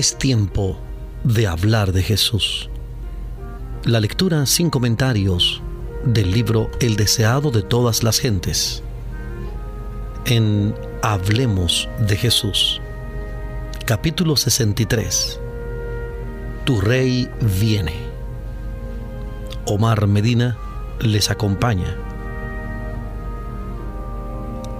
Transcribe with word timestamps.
Es 0.00 0.16
tiempo 0.16 0.78
de 1.24 1.46
hablar 1.46 1.92
de 1.92 2.02
Jesús. 2.02 2.70
La 3.84 4.00
lectura 4.00 4.46
sin 4.46 4.70
comentarios 4.70 5.60
del 6.06 6.30
libro 6.30 6.70
El 6.80 6.96
deseado 6.96 7.50
de 7.50 7.60
todas 7.60 8.02
las 8.02 8.18
gentes. 8.18 8.82
En 10.24 10.74
Hablemos 11.02 11.86
de 12.08 12.16
Jesús. 12.16 12.80
Capítulo 13.84 14.36
63. 14.36 15.38
Tu 16.64 16.80
rey 16.80 17.28
viene. 17.60 17.92
Omar 19.66 20.06
Medina 20.06 20.56
les 21.00 21.30
acompaña. 21.30 21.94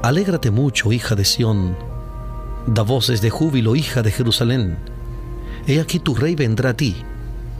Alégrate 0.02 0.50
mucho, 0.50 0.92
hija 0.92 1.14
de 1.14 1.26
Sión. 1.26 1.76
Da 2.66 2.80
voces 2.80 3.20
de 3.20 3.28
júbilo, 3.28 3.76
hija 3.76 4.00
de 4.00 4.12
Jerusalén 4.12 4.89
He 5.70 5.78
aquí 5.78 6.00
tu 6.00 6.16
rey 6.16 6.34
vendrá 6.34 6.70
a 6.70 6.74
ti, 6.74 6.96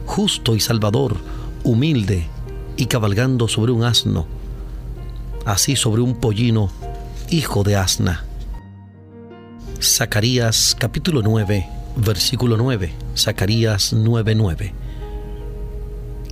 justo 0.04 0.56
y 0.56 0.60
salvador, 0.60 1.16
humilde 1.62 2.26
y 2.76 2.86
cabalgando 2.86 3.46
sobre 3.46 3.70
un 3.70 3.84
asno, 3.84 4.26
así 5.44 5.76
sobre 5.76 6.02
un 6.02 6.16
pollino, 6.16 6.72
hijo 7.28 7.62
de 7.62 7.76
asna. 7.76 8.24
Zacarías 9.80 10.76
capítulo 10.76 11.22
9, 11.22 11.68
versículo 11.98 12.56
9, 12.56 12.92
Zacarías 13.16 13.92
9:9. 13.92 14.72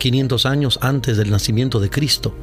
500 0.01 0.47
años 0.47 0.81
antes 0.83 1.17
del 1.17 1.31
nacimiento 1.31 1.79
de 1.79 1.91
Cristo, 1.91 2.35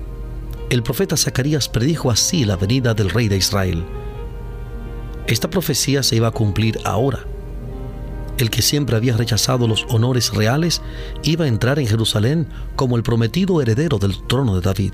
el 0.70 0.82
profeta 0.82 1.18
Zacarías 1.18 1.68
predijo 1.68 2.10
así 2.10 2.46
la 2.46 2.56
venida 2.56 2.94
del 2.94 3.10
rey 3.10 3.28
de 3.28 3.36
Israel. 3.36 3.84
Esta 5.28 5.50
profecía 5.50 6.04
se 6.04 6.16
iba 6.16 6.30
a 6.30 6.32
cumplir 6.32 6.80
ahora 6.86 7.26
el 8.38 8.50
que 8.50 8.62
siempre 8.62 8.96
había 8.96 9.16
rechazado 9.16 9.68
los 9.68 9.86
honores 9.90 10.34
reales, 10.34 10.82
iba 11.24 11.46
a 11.46 11.48
entrar 11.48 11.80
en 11.80 11.88
Jerusalén 11.88 12.48
como 12.76 12.98
el 12.98 13.04
prometido 13.04 13.62
heredero 13.62 13.98
del 13.98 14.26
trono 14.28 14.56
de 14.56 14.62
David. 14.62 14.94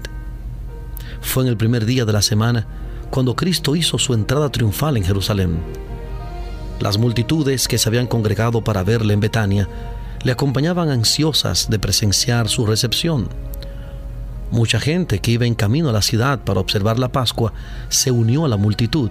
Fue 1.22 1.44
en 1.44 1.50
el 1.50 1.58
primer 1.58 1.86
día 1.86 2.06
de 2.06 2.14
la 2.14 2.22
semana 2.22 2.67
cuando 3.09 3.36
Cristo 3.36 3.75
hizo 3.75 3.97
su 3.97 4.14
entrada 4.14 4.50
triunfal 4.50 4.97
en 4.97 5.03
Jerusalén. 5.03 5.59
Las 6.80 6.97
multitudes 6.97 7.67
que 7.67 7.78
se 7.78 7.89
habían 7.89 8.08
congregado 8.08 8.64
para 8.64 8.84
verle 8.84 9.14
en 9.14 9.19
Betania 9.19 9.67
le 10.23 10.31
acompañaban 10.31 10.89
ansiosas 10.89 11.69
de 11.69 11.80
presenciar 11.80 12.47
su 12.47 12.66
recepción. 12.66 13.30
Mucha 14.50 14.80
gente 14.80 15.19
que 15.19 15.31
iba 15.31 15.45
en 15.45 15.56
camino 15.56 15.89
a 15.89 15.94
la 15.94 16.02
ciudad 16.02 16.39
para 16.44 16.59
observar 16.59 17.00
la 17.00 17.12
Pascua 17.12 17.53
se 17.89 18.12
unió 18.12 18.45
a 18.45 18.50
la 18.50 18.58
multitud 18.58 19.09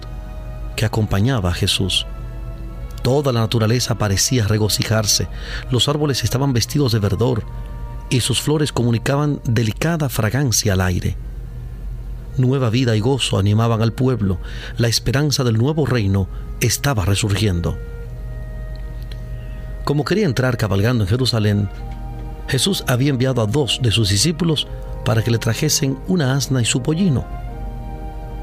que 0.75 0.85
acompañaba 0.85 1.49
a 1.49 1.53
Jesús. 1.53 2.05
Toda 3.01 3.31
la 3.31 3.39
naturaleza 3.39 3.95
parecía 3.95 4.47
regocijarse, 4.47 5.27
los 5.71 5.87
árboles 5.89 6.23
estaban 6.23 6.53
vestidos 6.53 6.91
de 6.91 6.99
verdor 6.99 7.43
y 8.09 8.19
sus 8.19 8.41
flores 8.41 8.71
comunicaban 8.71 9.41
delicada 9.45 10.09
fragancia 10.09 10.73
al 10.73 10.81
aire. 10.81 11.17
Nueva 12.37 12.69
vida 12.69 12.95
y 12.95 12.99
gozo 12.99 13.39
animaban 13.39 13.81
al 13.81 13.93
pueblo, 13.93 14.37
la 14.77 14.87
esperanza 14.87 15.43
del 15.43 15.57
nuevo 15.57 15.85
reino 15.85 16.27
estaba 16.59 17.05
resurgiendo. 17.05 17.77
Como 19.83 20.05
quería 20.05 20.25
entrar 20.25 20.57
cabalgando 20.57 21.03
en 21.03 21.09
Jerusalén, 21.09 21.69
Jesús 22.47 22.83
había 22.87 23.09
enviado 23.09 23.41
a 23.41 23.47
dos 23.47 23.79
de 23.81 23.91
sus 23.91 24.09
discípulos 24.09 24.67
para 25.05 25.23
que 25.23 25.31
le 25.31 25.39
trajesen 25.39 25.97
una 26.07 26.35
asna 26.35 26.61
y 26.61 26.65
su 26.65 26.81
pollino. 26.83 27.25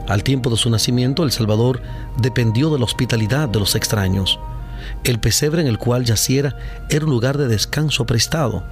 Al 0.09 0.25
tiempo 0.25 0.49
de 0.51 0.57
su 0.57 0.71
nacimiento, 0.71 1.23
el 1.23 1.31
Salvador 1.31 1.83
dependió 2.17 2.71
de 2.71 2.79
la 2.79 2.87
hospitalidad 2.87 3.49
de 3.49 3.61
los 3.61 3.75
extraños. 3.75 4.41
El 5.05 5.21
pesebre 5.21 5.61
en 5.61 5.69
el 5.69 5.79
cual 5.79 6.05
yaciera 6.05 6.57
era 6.91 7.05
un 7.05 7.11
lugar 7.11 7.39
de 7.39 7.49
descanso 7.49 8.07
prestado. 8.07 8.65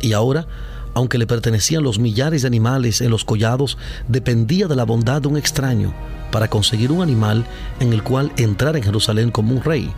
Y 0.00 0.12
ahora, 0.12 0.46
aunque 0.94 1.18
le 1.18 1.26
pertenecían 1.26 1.82
los 1.82 1.98
millares 1.98 2.42
de 2.42 2.48
animales 2.48 3.00
en 3.00 3.10
los 3.10 3.24
collados, 3.24 3.78
dependía 4.08 4.66
de 4.66 4.76
la 4.76 4.84
bondad 4.84 5.22
de 5.22 5.28
un 5.28 5.36
extraño 5.36 5.94
para 6.30 6.48
conseguir 6.48 6.92
un 6.92 7.02
animal 7.02 7.44
en 7.80 7.92
el 7.92 8.02
cual 8.02 8.32
entrar 8.36 8.76
en 8.76 8.82
Jerusalén 8.82 9.30
como 9.30 9.54
un 9.54 9.62
rey. 9.62 9.92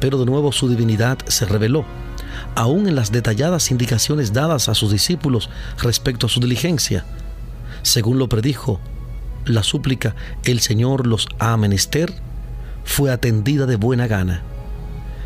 Pero 0.00 0.18
de 0.18 0.26
nuevo 0.26 0.52
su 0.52 0.68
divinidad 0.68 1.18
se 1.26 1.46
reveló, 1.46 1.84
aún 2.54 2.86
en 2.86 2.94
las 2.94 3.12
detalladas 3.12 3.70
indicaciones 3.70 4.32
dadas 4.32 4.68
a 4.68 4.74
sus 4.74 4.92
discípulos 4.92 5.48
respecto 5.78 6.26
a 6.26 6.28
su 6.28 6.40
diligencia. 6.40 7.04
Según 7.82 8.18
lo 8.18 8.28
predijo, 8.28 8.80
la 9.46 9.62
súplica, 9.62 10.14
el 10.44 10.60
Señor 10.60 11.06
los 11.06 11.28
ha 11.38 11.56
menester, 11.56 12.12
fue 12.86 13.10
atendida 13.10 13.66
de 13.66 13.76
buena 13.76 14.06
gana. 14.06 14.42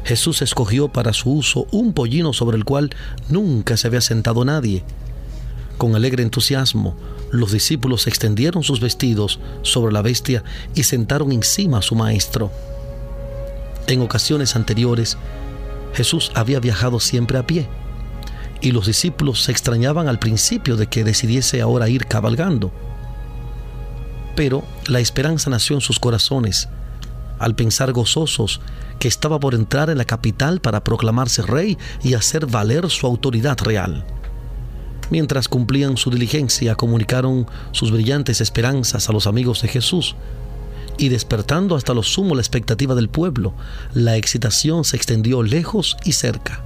Jesús 0.03 0.43
escogió 0.43 0.89
para 0.89 1.13
su 1.13 1.31
uso 1.31 1.67
un 1.71 1.93
pollino 1.93 2.33
sobre 2.33 2.57
el 2.57 2.65
cual 2.65 2.91
nunca 3.29 3.77
se 3.77 3.87
había 3.87 4.01
sentado 4.01 4.45
nadie. 4.45 4.83
Con 5.77 5.95
alegre 5.95 6.23
entusiasmo, 6.25 6.97
los 7.31 7.53
discípulos 7.53 8.07
extendieron 8.07 8.65
sus 8.65 8.81
vestidos 8.81 9.39
sobre 9.63 9.93
la 9.93 10.03
bestia 10.03 10.43
y 10.75 10.83
sentaron 10.83 11.31
encima 11.31 11.79
a 11.79 11.83
su 11.83 11.95
maestro. 11.95 12.51
En 13.87 14.01
ocasiones 14.01 14.57
anteriores, 14.57 15.17
Jesús 15.93 16.33
había 16.35 16.61
viajado 16.61 16.99
siempre 16.99 17.39
a 17.39 17.47
pie, 17.47 17.69
y 18.63 18.73
los 18.73 18.87
discípulos 18.87 19.43
se 19.43 19.53
extrañaban 19.53 20.09
al 20.09 20.19
principio 20.19 20.77
de 20.77 20.87
que 20.87 21.05
decidiese 21.05 21.61
ahora 21.61 21.89
ir 21.89 22.07
cabalgando. 22.07 22.73
Pero 24.35 24.65
la 24.87 25.01
esperanza 25.01 25.51
nació 25.51 25.77
en 25.77 25.83
sus 25.83 26.01
corazones 26.01 26.69
al 27.41 27.57
pensar 27.57 27.93
gozosos 27.93 28.61
que 29.01 29.09
estaba 29.09 29.41
por 29.41 29.55
entrar 29.55 29.91
en 29.91 29.99
la 29.99 30.05
capital 30.05 30.61
para 30.61 30.85
proclamarse 30.85 31.43
rey 31.43 31.77
y 32.05 32.15
hacer 32.15 32.47
valer 32.47 32.89
su 32.91 33.07
autoridad 33.07 33.59
real. 33.59 34.05
Mientras 35.11 35.49
cumplían 35.49 35.97
su 35.97 36.11
diligencia, 36.11 36.77
comunicaron 36.77 37.49
sus 37.73 37.91
brillantes 37.91 38.41
esperanzas 38.41 39.09
a 39.09 39.13
los 39.13 39.27
amigos 39.27 39.63
de 39.63 39.69
Jesús, 39.69 40.15
y 40.99 41.09
despertando 41.09 41.77
hasta 41.77 41.95
lo 41.95 42.03
sumo 42.03 42.35
la 42.35 42.43
expectativa 42.43 42.95
del 42.95 43.09
pueblo, 43.09 43.55
la 43.95 44.17
excitación 44.17 44.85
se 44.85 44.97
extendió 44.97 45.43
lejos 45.43 45.97
y 46.05 46.13
cerca. 46.13 46.63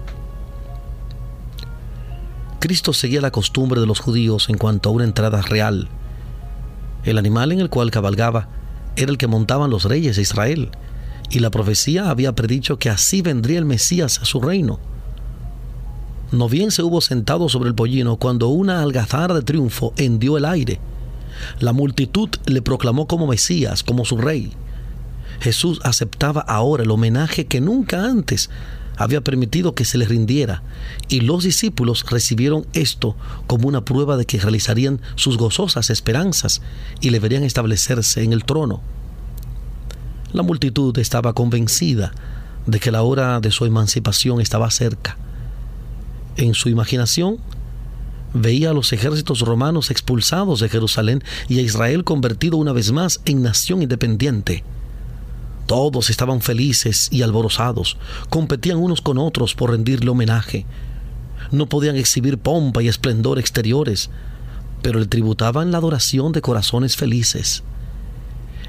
Cristo 2.58 2.92
seguía 2.92 3.20
la 3.20 3.30
costumbre 3.30 3.80
de 3.80 3.86
los 3.86 4.00
judíos 4.00 4.48
en 4.48 4.58
cuanto 4.58 4.88
a 4.88 4.92
una 4.92 5.04
entrada 5.04 5.40
real. 5.40 5.88
El 7.04 7.18
animal 7.18 7.52
en 7.52 7.60
el 7.60 7.70
cual 7.70 7.90
cabalgaba 7.90 8.48
era 8.96 9.10
el 9.10 9.18
que 9.18 9.26
montaban 9.26 9.70
los 9.70 9.84
reyes 9.84 10.16
de 10.16 10.22
Israel, 10.22 10.70
y 11.30 11.40
la 11.40 11.50
profecía 11.50 12.10
había 12.10 12.34
predicho 12.34 12.78
que 12.78 12.90
así 12.90 13.22
vendría 13.22 13.58
el 13.58 13.64
Mesías 13.64 14.20
a 14.20 14.24
su 14.24 14.40
reino. 14.40 14.78
No 16.32 16.48
bien 16.48 16.70
se 16.70 16.82
hubo 16.82 17.00
sentado 17.00 17.48
sobre 17.48 17.68
el 17.68 17.74
pollino 17.74 18.16
cuando 18.16 18.48
una 18.48 18.82
algazara 18.82 19.34
de 19.34 19.42
triunfo 19.42 19.92
hendió 19.96 20.36
el 20.36 20.44
aire. 20.44 20.80
La 21.60 21.72
multitud 21.72 22.28
le 22.46 22.62
proclamó 22.62 23.06
como 23.06 23.26
Mesías, 23.26 23.82
como 23.82 24.04
su 24.04 24.16
rey. 24.16 24.52
Jesús 25.40 25.80
aceptaba 25.84 26.40
ahora 26.40 26.84
el 26.84 26.90
homenaje 26.90 27.46
que 27.46 27.60
nunca 27.60 28.04
antes 28.04 28.50
había 28.96 29.20
permitido 29.20 29.74
que 29.74 29.84
se 29.84 29.98
le 29.98 30.06
rindiera, 30.06 30.62
y 31.08 31.20
los 31.20 31.44
discípulos 31.44 32.04
recibieron 32.08 32.66
esto 32.72 33.16
como 33.46 33.68
una 33.68 33.84
prueba 33.84 34.16
de 34.16 34.26
que 34.26 34.38
realizarían 34.38 35.00
sus 35.16 35.36
gozosas 35.36 35.90
esperanzas 35.90 36.62
y 37.00 37.10
le 37.10 37.18
verían 37.18 37.44
establecerse 37.44 38.22
en 38.22 38.32
el 38.32 38.44
trono. 38.44 38.80
La 40.32 40.42
multitud 40.42 40.96
estaba 40.98 41.32
convencida 41.32 42.12
de 42.66 42.80
que 42.80 42.90
la 42.90 43.02
hora 43.02 43.40
de 43.40 43.50
su 43.50 43.64
emancipación 43.66 44.40
estaba 44.40 44.70
cerca. 44.70 45.16
En 46.36 46.54
su 46.54 46.68
imaginación 46.68 47.38
veía 48.32 48.70
a 48.70 48.74
los 48.74 48.92
ejércitos 48.92 49.40
romanos 49.40 49.90
expulsados 49.90 50.60
de 50.60 50.68
Jerusalén 50.68 51.22
y 51.48 51.58
a 51.58 51.62
Israel 51.62 52.04
convertido 52.04 52.56
una 52.56 52.72
vez 52.72 52.90
más 52.90 53.20
en 53.24 53.42
nación 53.42 53.82
independiente. 53.82 54.64
Todos 55.66 56.10
estaban 56.10 56.42
felices 56.42 57.08
y 57.10 57.22
alborozados, 57.22 57.96
competían 58.28 58.76
unos 58.76 59.00
con 59.00 59.16
otros 59.16 59.54
por 59.54 59.70
rendirle 59.70 60.10
homenaje. 60.10 60.66
No 61.50 61.68
podían 61.68 61.96
exhibir 61.96 62.38
pompa 62.38 62.82
y 62.82 62.88
esplendor 62.88 63.38
exteriores, 63.38 64.10
pero 64.82 64.98
le 64.98 65.06
tributaban 65.06 65.72
la 65.72 65.78
adoración 65.78 66.32
de 66.32 66.42
corazones 66.42 66.96
felices. 66.96 67.62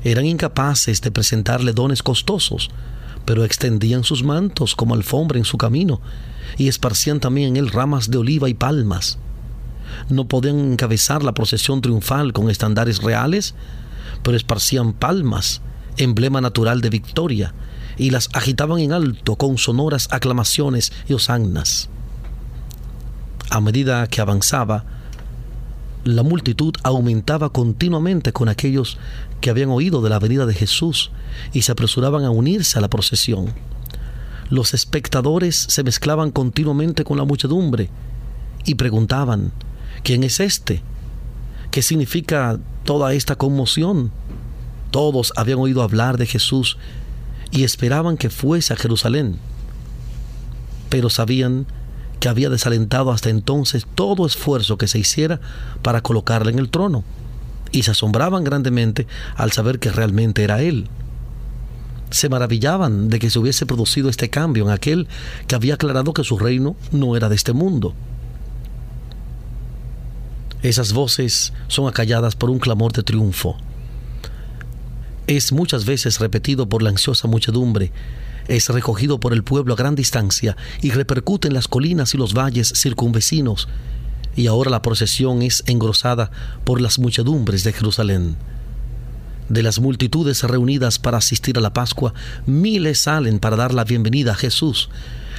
Eran 0.06 0.26
incapaces 0.26 1.02
de 1.02 1.12
presentarle 1.12 1.74
dones 1.74 2.02
costosos, 2.02 2.70
pero 3.26 3.44
extendían 3.44 4.04
sus 4.04 4.24
mantos 4.24 4.76
como 4.76 4.94
alfombra 4.94 5.38
en 5.38 5.46
su 5.46 5.58
camino 5.58 6.00
y 6.58 6.70
esparcían 6.70 7.20
también 7.20 7.50
en 7.50 7.58
él 7.58 7.72
ramas 7.72 8.10
de 8.10 8.20
oliva 8.20 8.48
y 8.48 8.54
palmas. 8.54 9.18
No 10.10 10.28
podían 10.28 10.74
encabezar 10.74 11.24
la 11.24 11.34
procesión 11.34 11.82
triunfal 11.82 12.32
con 12.32 12.50
estandares 12.50 13.02
reales, 13.02 13.56
pero 14.24 14.38
esparcían 14.38 14.94
palmas 14.94 15.62
emblema 15.98 16.42
natural 16.42 16.82
de 16.82 16.90
victoria, 16.90 17.54
y 17.98 18.10
las 18.10 18.30
agitaban 18.34 18.80
en 18.80 18.94
alto 18.94 19.36
con 19.36 19.58
sonoras 19.58 20.08
aclamaciones 20.12 20.92
y 21.08 21.14
osannas. 21.14 21.90
A 23.50 23.62
medida 23.62 24.08
que 24.08 24.22
avanzaba, 24.22 24.84
la 26.04 26.24
multitud 26.24 26.74
aumentaba 26.84 27.50
continuamente 27.50 28.32
con 28.32 28.50
aquellos 28.50 28.98
que 29.42 29.50
habían 29.50 29.70
oído 29.70 30.02
de 30.02 30.10
la 30.10 30.20
venida 30.20 30.46
de 30.46 30.54
Jesús 30.54 31.12
y 31.54 31.64
se 31.64 31.72
apresuraban 31.72 32.26
a 32.26 32.30
unirse 32.30 32.78
a 32.78 32.82
la 32.82 32.90
procesión. 32.90 33.54
los 34.50 34.76
espectadores 34.76 35.56
se 35.56 35.84
mezclaban 35.84 36.30
continuamente 36.30 37.04
con 37.04 37.18
la 37.18 37.24
muchedumbre 37.24 37.90
y 38.64 38.76
preguntaban, 38.76 39.52
¿quién 40.04 40.24
es 40.24 40.40
este? 40.40 40.84
¿Qué 41.72 41.82
significa 41.82 42.60
toda 42.84 43.14
esta 43.14 43.36
conmoción? 43.36 44.12
Todos 44.96 45.34
habían 45.36 45.60
oído 45.60 45.82
hablar 45.82 46.18
de 46.18 46.26
Jesús 46.26 46.78
y 47.52 47.66
esperaban 47.66 48.16
que 48.16 48.30
fuese 48.30 48.72
a 48.72 48.78
Jerusalén, 48.78 49.40
pero 50.88 51.10
sabían 51.10 51.68
que 52.22 52.30
había 52.30 52.50
desalentado 52.50 53.12
hasta 53.12 53.30
entonces 53.30 53.86
todo 53.94 54.26
esfuerzo 54.26 54.78
que 54.78 54.88
se 54.88 54.98
hiciera 54.98 55.42
para 55.82 56.00
colocarle 56.00 56.54
en 56.54 56.60
el 56.60 56.70
trono, 56.70 57.04
y 57.74 57.84
se 57.84 57.92
asombraban 57.92 58.46
grandemente 58.46 59.06
al 59.36 59.52
saber 59.52 59.80
que 59.80 59.92
realmente 59.92 60.46
era 60.46 60.62
él 60.62 60.88
se 62.10 62.30
maravillaban 62.30 63.10
de 63.10 63.20
que 63.20 63.30
se 63.30 63.38
hubiese 63.38 63.66
producido 63.66 64.08
este 64.08 64.30
cambio 64.30 64.64
en 64.64 64.70
aquel 64.70 65.10
que 65.48 65.56
había 65.56 65.74
aclarado 65.74 66.14
que 66.14 66.24
su 66.24 66.40
reino 66.40 66.78
no 66.94 67.18
era 67.18 67.28
de 67.28 67.36
este 67.36 67.52
mundo. 67.52 67.94
Esas 70.62 70.94
voces 70.94 71.52
son 71.68 71.90
acalladas 71.90 72.38
por 72.38 72.50
un 72.50 72.60
clamor 72.60 72.94
de 72.94 73.04
triunfo. 73.04 73.58
Es 75.28 75.52
muchas 75.52 75.86
veces 75.86 76.20
repetido 76.20 76.70
por 76.70 76.84
la 76.84 76.90
ansiosa 76.90 77.28
muchedumbre, 77.28 77.92
es 78.48 78.70
recogido 78.70 79.20
por 79.20 79.34
el 79.34 79.44
pueblo 79.44 79.74
a 79.74 79.78
gran 79.78 79.96
distancia 79.96 80.56
y 80.84 80.92
repercute 80.92 81.48
en 81.48 81.56
las 81.56 81.68
colinas 81.68 82.14
y 82.14 82.18
los 82.18 82.36
valles 82.36 82.72
circunvecinos, 82.76 83.68
y 84.36 84.46
ahora 84.46 84.70
la 84.70 84.84
procesión 84.84 85.42
es 85.42 85.64
engrosada 85.66 86.30
por 86.64 86.80
las 86.80 87.00
muchedumbres 87.00 87.64
de 87.64 87.74
Jerusalén. 87.74 88.36
De 89.50 89.64
las 89.64 89.80
multitudes 89.80 90.44
reunidas 90.44 91.00
para 91.00 91.18
asistir 91.18 91.58
a 91.58 91.62
la 91.62 91.74
Pascua, 91.74 92.14
miles 92.46 93.00
salen 93.00 93.40
para 93.40 93.56
dar 93.56 93.74
la 93.74 93.84
bienvenida 93.84 94.34
a 94.34 94.36
Jesús. 94.36 94.90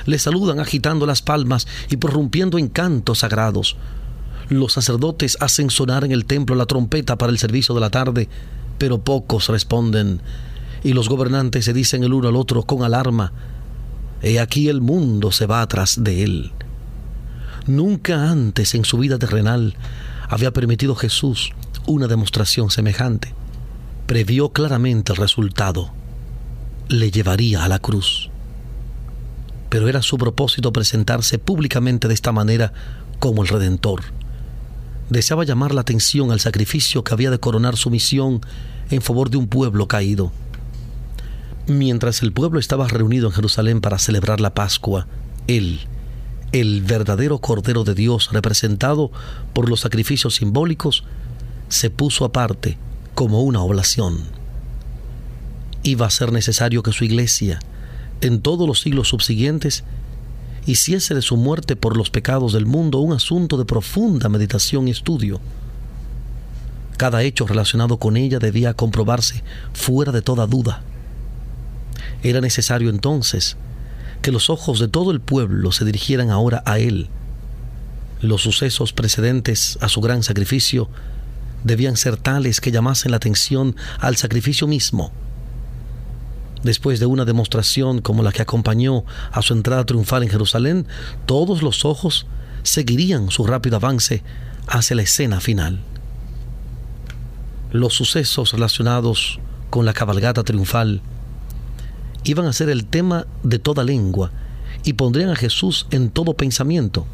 Le 0.04 0.18
saludan 0.18 0.58
agitando 0.58 1.06
las 1.06 1.22
palmas 1.22 1.68
y 1.90 1.96
prorrumpiendo 1.96 2.58
en 2.58 2.68
cantos 2.68 3.18
sagrados. 3.18 3.76
Los 4.48 4.72
sacerdotes 4.72 5.36
hacen 5.40 5.70
sonar 5.70 6.04
en 6.04 6.12
el 6.12 6.24
templo 6.24 6.56
la 6.56 6.66
trompeta 6.66 7.18
para 7.18 7.30
el 7.30 7.38
servicio 7.38 7.74
de 7.74 7.80
la 7.80 7.90
tarde, 7.90 8.28
pero 8.78 8.99
pocos 8.99 9.49
responden. 9.49 10.20
Y 10.82 10.93
los 10.93 11.08
gobernantes 11.08 11.64
se 11.64 11.73
dicen 11.73 12.05
el 12.05 12.12
uno 12.12 12.28
al 12.28 12.37
otro 12.37 12.62
con 12.62 12.82
alarma, 12.82 13.32
He 14.23 14.40
aquí 14.40 14.69
el 14.69 14.81
mundo 14.81 15.31
se 15.31 15.46
va 15.46 15.61
atrás 15.61 16.02
de 16.02 16.23
él. 16.25 16.52
Nunca 17.67 18.31
antes 18.31 18.75
en 18.75 18.84
su 18.84 18.99
vida 18.99 19.19
terrenal 19.19 19.75
había 20.28 20.52
permitido 20.52 20.94
Jesús 20.94 21.52
una 21.87 22.06
demostración 22.06 22.70
semejante 22.70 23.34
previó 24.06 24.50
claramente 24.50 25.12
el 25.12 25.19
resultado. 25.19 25.90
Le 26.88 27.11
llevaría 27.11 27.64
a 27.64 27.69
la 27.69 27.81
cruz. 27.81 28.31
Pero 29.69 29.88
era 29.88 30.00
su 30.00 30.17
propósito 30.17 30.73
presentarse 30.73 31.38
públicamente 31.38 32.06
de 32.06 32.14
esta 32.14 32.31
manera 32.31 32.73
como 33.19 33.43
el 33.43 33.49
Redentor. 33.49 34.02
Deseaba 35.10 35.44
llamar 35.44 35.74
la 35.74 35.82
atención 35.82 36.32
al 36.32 36.40
sacrificio 36.40 37.04
que 37.04 37.14
había 37.14 37.30
de 37.30 37.38
coronar 37.38 37.76
su 37.76 37.90
misión 37.90 38.40
en 38.90 39.02
favor 39.02 39.30
de 39.30 39.36
un 39.36 39.46
pueblo 39.46 39.86
caído. 39.86 40.32
Mientras 41.66 42.22
el 42.22 42.32
pueblo 42.32 42.60
estaba 42.60 42.88
reunido 42.88 43.26
en 43.26 43.32
Jerusalén 43.32 43.80
para 43.80 43.98
celebrar 43.98 44.40
la 44.40 44.54
Pascua, 44.54 45.06
él, 45.46 45.80
el 46.52 46.82
verdadero 46.82 47.38
Cordero 47.38 47.84
de 47.84 47.94
Dios 47.94 48.30
representado 48.32 49.10
por 49.52 49.68
los 49.68 49.80
sacrificios 49.80 50.36
simbólicos, 50.36 51.04
se 51.68 51.90
puso 51.90 52.24
aparte 52.24 52.78
como 53.14 53.42
una 53.42 53.62
oblación. 53.62 54.18
Iba 55.82 56.06
a 56.06 56.10
ser 56.10 56.32
necesario 56.32 56.82
que 56.82 56.92
su 56.92 57.04
iglesia, 57.04 57.60
en 58.20 58.40
todos 58.40 58.66
los 58.66 58.80
siglos 58.80 59.08
subsiguientes, 59.08 59.84
hiciese 60.66 61.14
de 61.14 61.22
su 61.22 61.36
muerte 61.36 61.76
por 61.76 61.96
los 61.96 62.10
pecados 62.10 62.52
del 62.52 62.66
mundo 62.66 62.98
un 62.98 63.12
asunto 63.12 63.56
de 63.56 63.64
profunda 63.64 64.28
meditación 64.28 64.88
y 64.88 64.90
estudio. 64.90 65.40
Cada 66.96 67.22
hecho 67.22 67.46
relacionado 67.46 67.98
con 67.98 68.16
ella 68.16 68.38
debía 68.38 68.74
comprobarse 68.74 69.42
fuera 69.72 70.12
de 70.12 70.22
toda 70.22 70.46
duda. 70.46 70.82
Era 72.22 72.40
necesario 72.40 72.90
entonces 72.90 73.56
que 74.22 74.32
los 74.32 74.50
ojos 74.50 74.80
de 74.80 74.88
todo 74.88 75.12
el 75.12 75.20
pueblo 75.20 75.72
se 75.72 75.84
dirigieran 75.84 76.30
ahora 76.30 76.62
a 76.66 76.78
él. 76.78 77.08
Los 78.20 78.42
sucesos 78.42 78.92
precedentes 78.92 79.78
a 79.80 79.88
su 79.88 80.00
gran 80.00 80.22
sacrificio 80.22 80.88
debían 81.64 81.96
ser 81.96 82.16
tales 82.16 82.60
que 82.60 82.72
llamasen 82.72 83.10
la 83.10 83.18
atención 83.18 83.76
al 84.00 84.16
sacrificio 84.16 84.66
mismo. 84.66 85.12
Después 86.62 87.00
de 87.00 87.06
una 87.06 87.24
demostración 87.24 88.00
como 88.00 88.22
la 88.22 88.32
que 88.32 88.42
acompañó 88.42 89.04
a 89.30 89.42
su 89.42 89.52
entrada 89.52 89.84
triunfal 89.84 90.22
en 90.22 90.30
Jerusalén, 90.30 90.86
todos 91.26 91.62
los 91.62 91.84
ojos 91.84 92.26
seguirían 92.62 93.30
su 93.30 93.46
rápido 93.46 93.76
avance 93.76 94.22
hacia 94.66 94.96
la 94.96 95.02
escena 95.02 95.40
final. 95.40 95.80
Los 97.70 97.94
sucesos 97.94 98.52
relacionados 98.52 99.38
con 99.70 99.84
la 99.84 99.92
cabalgata 99.92 100.42
triunfal 100.44 101.02
iban 102.24 102.46
a 102.46 102.52
ser 102.52 102.68
el 102.68 102.86
tema 102.86 103.26
de 103.42 103.58
toda 103.58 103.84
lengua 103.84 104.32
y 104.84 104.94
pondrían 104.94 105.30
a 105.30 105.36
Jesús 105.36 105.86
en 105.90 106.10
todo 106.10 106.34
pensamiento. 106.34 107.06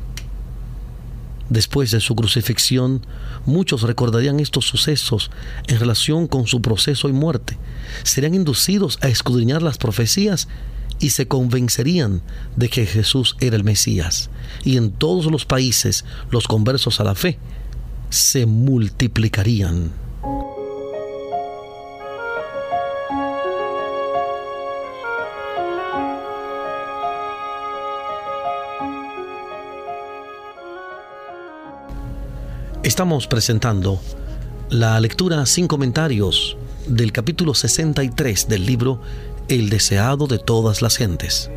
Después 1.52 1.90
de 1.90 2.00
su 2.00 2.16
crucifixión, 2.16 3.04
muchos 3.44 3.82
recordarían 3.82 4.40
estos 4.40 4.64
sucesos 4.64 5.31
en 5.66 5.78
relación 5.78 6.26
con 6.26 6.46
su 6.46 6.62
proceso 6.62 7.10
y 7.10 7.12
muerte. 7.12 7.58
Serían 8.04 8.32
inducidos 8.32 8.99
a 9.02 9.08
escudriñar 9.08 9.60
las 9.60 9.76
profecías 9.76 10.49
y 10.99 11.10
se 11.10 11.28
convencerían 11.28 12.22
de 12.56 12.70
que 12.70 12.87
Jesús 12.87 13.37
era 13.38 13.54
el 13.54 13.64
Mesías. 13.64 14.31
Y 14.64 14.78
en 14.78 14.93
todos 14.93 15.26
los 15.26 15.44
países 15.44 16.06
los 16.31 16.49
conversos 16.49 17.00
a 17.00 17.04
la 17.04 17.14
fe 17.14 17.38
se 18.08 18.46
multiplicarían. 18.46 20.01
Estamos 32.92 33.26
presentando 33.26 33.99
la 34.68 35.00
lectura 35.00 35.46
sin 35.46 35.66
comentarios 35.66 36.58
del 36.87 37.11
capítulo 37.11 37.54
63 37.54 38.49
del 38.49 38.66
libro 38.66 39.00
El 39.49 39.70
deseado 39.70 40.26
de 40.26 40.38
todas 40.38 40.82
las 40.82 40.99
gentes. 40.99 41.50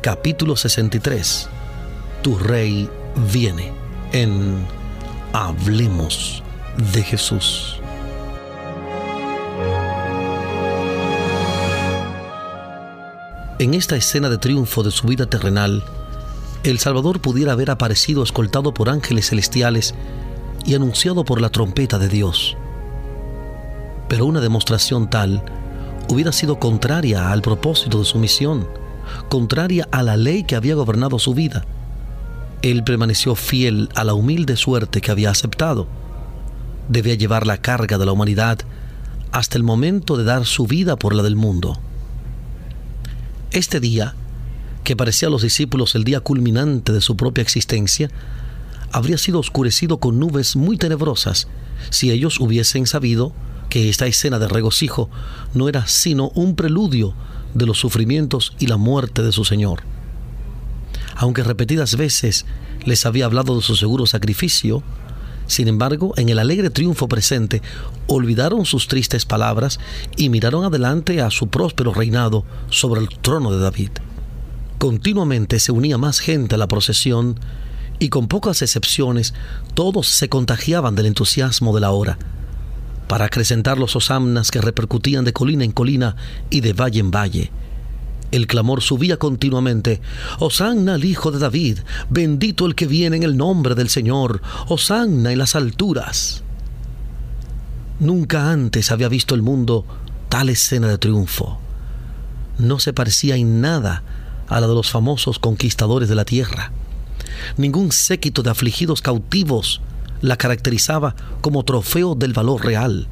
Capítulo 0.00 0.56
63. 0.56 1.48
Tu 2.22 2.36
rey 2.36 2.90
viene 3.32 3.70
en 4.10 4.66
Hablemos 5.32 6.42
de 6.92 7.04
Jesús. 7.04 7.78
En 13.60 13.74
esta 13.74 13.94
escena 13.94 14.28
de 14.28 14.38
triunfo 14.38 14.82
de 14.82 14.90
su 14.90 15.06
vida 15.06 15.26
terrenal, 15.26 15.84
el 16.64 16.80
Salvador 16.80 17.20
pudiera 17.20 17.52
haber 17.52 17.70
aparecido 17.70 18.24
escoltado 18.24 18.74
por 18.74 18.88
ángeles 18.88 19.28
celestiales 19.28 19.94
y 20.64 20.74
anunciado 20.74 21.24
por 21.24 21.40
la 21.40 21.50
trompeta 21.50 21.98
de 21.98 22.08
Dios. 22.08 22.56
Pero 24.08 24.26
una 24.26 24.40
demostración 24.40 25.08
tal 25.08 25.42
hubiera 26.08 26.32
sido 26.32 26.58
contraria 26.58 27.32
al 27.32 27.42
propósito 27.42 27.98
de 27.98 28.04
su 28.04 28.18
misión, 28.18 28.68
contraria 29.28 29.88
a 29.90 30.02
la 30.02 30.16
ley 30.16 30.44
que 30.44 30.56
había 30.56 30.74
gobernado 30.74 31.18
su 31.18 31.34
vida. 31.34 31.64
Él 32.62 32.84
permaneció 32.84 33.34
fiel 33.34 33.88
a 33.94 34.04
la 34.04 34.14
humilde 34.14 34.56
suerte 34.56 35.00
que 35.00 35.10
había 35.10 35.30
aceptado. 35.30 35.88
Debía 36.88 37.14
llevar 37.14 37.46
la 37.46 37.58
carga 37.58 37.98
de 37.98 38.06
la 38.06 38.12
humanidad 38.12 38.58
hasta 39.32 39.56
el 39.56 39.64
momento 39.64 40.16
de 40.16 40.24
dar 40.24 40.44
su 40.44 40.66
vida 40.66 40.96
por 40.96 41.14
la 41.14 41.22
del 41.22 41.36
mundo. 41.36 41.78
Este 43.50 43.80
día, 43.80 44.14
que 44.84 44.96
parecía 44.96 45.28
a 45.28 45.30
los 45.30 45.42
discípulos 45.42 45.94
el 45.94 46.04
día 46.04 46.20
culminante 46.20 46.92
de 46.92 47.00
su 47.00 47.16
propia 47.16 47.42
existencia, 47.42 48.10
habría 48.92 49.18
sido 49.18 49.40
oscurecido 49.40 49.98
con 49.98 50.18
nubes 50.18 50.54
muy 50.54 50.76
tenebrosas 50.76 51.48
si 51.90 52.10
ellos 52.10 52.38
hubiesen 52.38 52.86
sabido 52.86 53.32
que 53.68 53.88
esta 53.88 54.06
escena 54.06 54.38
de 54.38 54.48
regocijo 54.48 55.08
no 55.54 55.68
era 55.68 55.86
sino 55.86 56.28
un 56.34 56.54
preludio 56.54 57.14
de 57.54 57.66
los 57.66 57.78
sufrimientos 57.78 58.54
y 58.58 58.66
la 58.66 58.76
muerte 58.76 59.22
de 59.22 59.32
su 59.32 59.44
Señor. 59.44 59.82
Aunque 61.16 61.42
repetidas 61.42 61.96
veces 61.96 62.46
les 62.84 63.06
había 63.06 63.24
hablado 63.24 63.56
de 63.56 63.62
su 63.62 63.76
seguro 63.76 64.06
sacrificio, 64.06 64.82
sin 65.46 65.68
embargo, 65.68 66.14
en 66.16 66.28
el 66.28 66.38
alegre 66.38 66.70
triunfo 66.70 67.08
presente, 67.08 67.62
olvidaron 68.06 68.64
sus 68.64 68.88
tristes 68.88 69.24
palabras 69.26 69.80
y 70.16 70.28
miraron 70.28 70.64
adelante 70.64 71.20
a 71.20 71.30
su 71.30 71.48
próspero 71.48 71.92
reinado 71.92 72.44
sobre 72.70 73.00
el 73.00 73.08
trono 73.08 73.50
de 73.52 73.58
David. 73.58 73.90
Continuamente 74.78 75.60
se 75.60 75.72
unía 75.72 75.98
más 75.98 76.20
gente 76.20 76.54
a 76.54 76.58
la 76.58 76.68
procesión 76.68 77.38
y 77.98 78.08
con 78.08 78.28
pocas 78.28 78.62
excepciones 78.62 79.34
todos 79.74 80.08
se 80.08 80.28
contagiaban 80.28 80.94
del 80.94 81.06
entusiasmo 81.06 81.74
de 81.74 81.80
la 81.80 81.90
hora. 81.90 82.18
Para 83.08 83.26
acrecentar 83.26 83.78
los 83.78 83.94
osamnas 83.94 84.50
que 84.50 84.60
repercutían 84.60 85.24
de 85.24 85.32
colina 85.32 85.64
en 85.64 85.72
colina 85.72 86.16
y 86.50 86.60
de 86.60 86.72
valle 86.72 87.00
en 87.00 87.10
valle, 87.10 87.50
El 88.32 88.46
clamor 88.46 88.80
subía 88.80 89.18
continuamente. 89.18 90.00
Hosanna 90.38 90.94
al 90.94 91.04
Hijo 91.04 91.30
de 91.30 91.38
David, 91.38 91.80
bendito 92.08 92.64
el 92.64 92.74
que 92.74 92.86
viene 92.86 93.18
en 93.18 93.22
el 93.22 93.36
nombre 93.36 93.74
del 93.74 93.90
Señor, 93.90 94.40
Hosanna 94.68 95.32
en 95.32 95.38
las 95.38 95.54
alturas. 95.54 96.42
Nunca 98.00 98.50
antes 98.50 98.90
había 98.90 99.08
visto 99.08 99.34
el 99.34 99.42
mundo 99.42 99.84
tal 100.30 100.48
escena 100.48 100.88
de 100.88 100.96
triunfo. 100.96 101.60
No 102.58 102.80
se 102.80 102.94
parecía 102.94 103.36
en 103.36 103.60
nada 103.60 104.02
a 104.48 104.60
la 104.60 104.66
de 104.66 104.74
los 104.74 104.90
famosos 104.90 105.38
conquistadores 105.38 106.08
de 106.08 106.14
la 106.14 106.24
tierra. 106.24 106.72
Ningún 107.56 107.92
séquito 107.92 108.42
de 108.42 108.50
afligidos 108.50 109.02
cautivos 109.02 109.80
la 110.20 110.36
caracterizaba 110.36 111.14
como 111.40 111.64
trofeo 111.64 112.14
del 112.14 112.32
valor 112.32 112.64
real. 112.64 113.08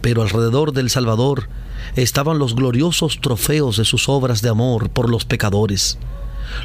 Pero 0.00 0.22
alrededor 0.22 0.72
del 0.72 0.90
Salvador 0.90 1.48
estaban 1.96 2.38
los 2.38 2.56
gloriosos 2.56 3.20
trofeos 3.20 3.76
de 3.76 3.84
sus 3.84 4.08
obras 4.08 4.42
de 4.42 4.48
amor 4.48 4.90
por 4.90 5.08
los 5.10 5.24
pecadores. 5.24 5.98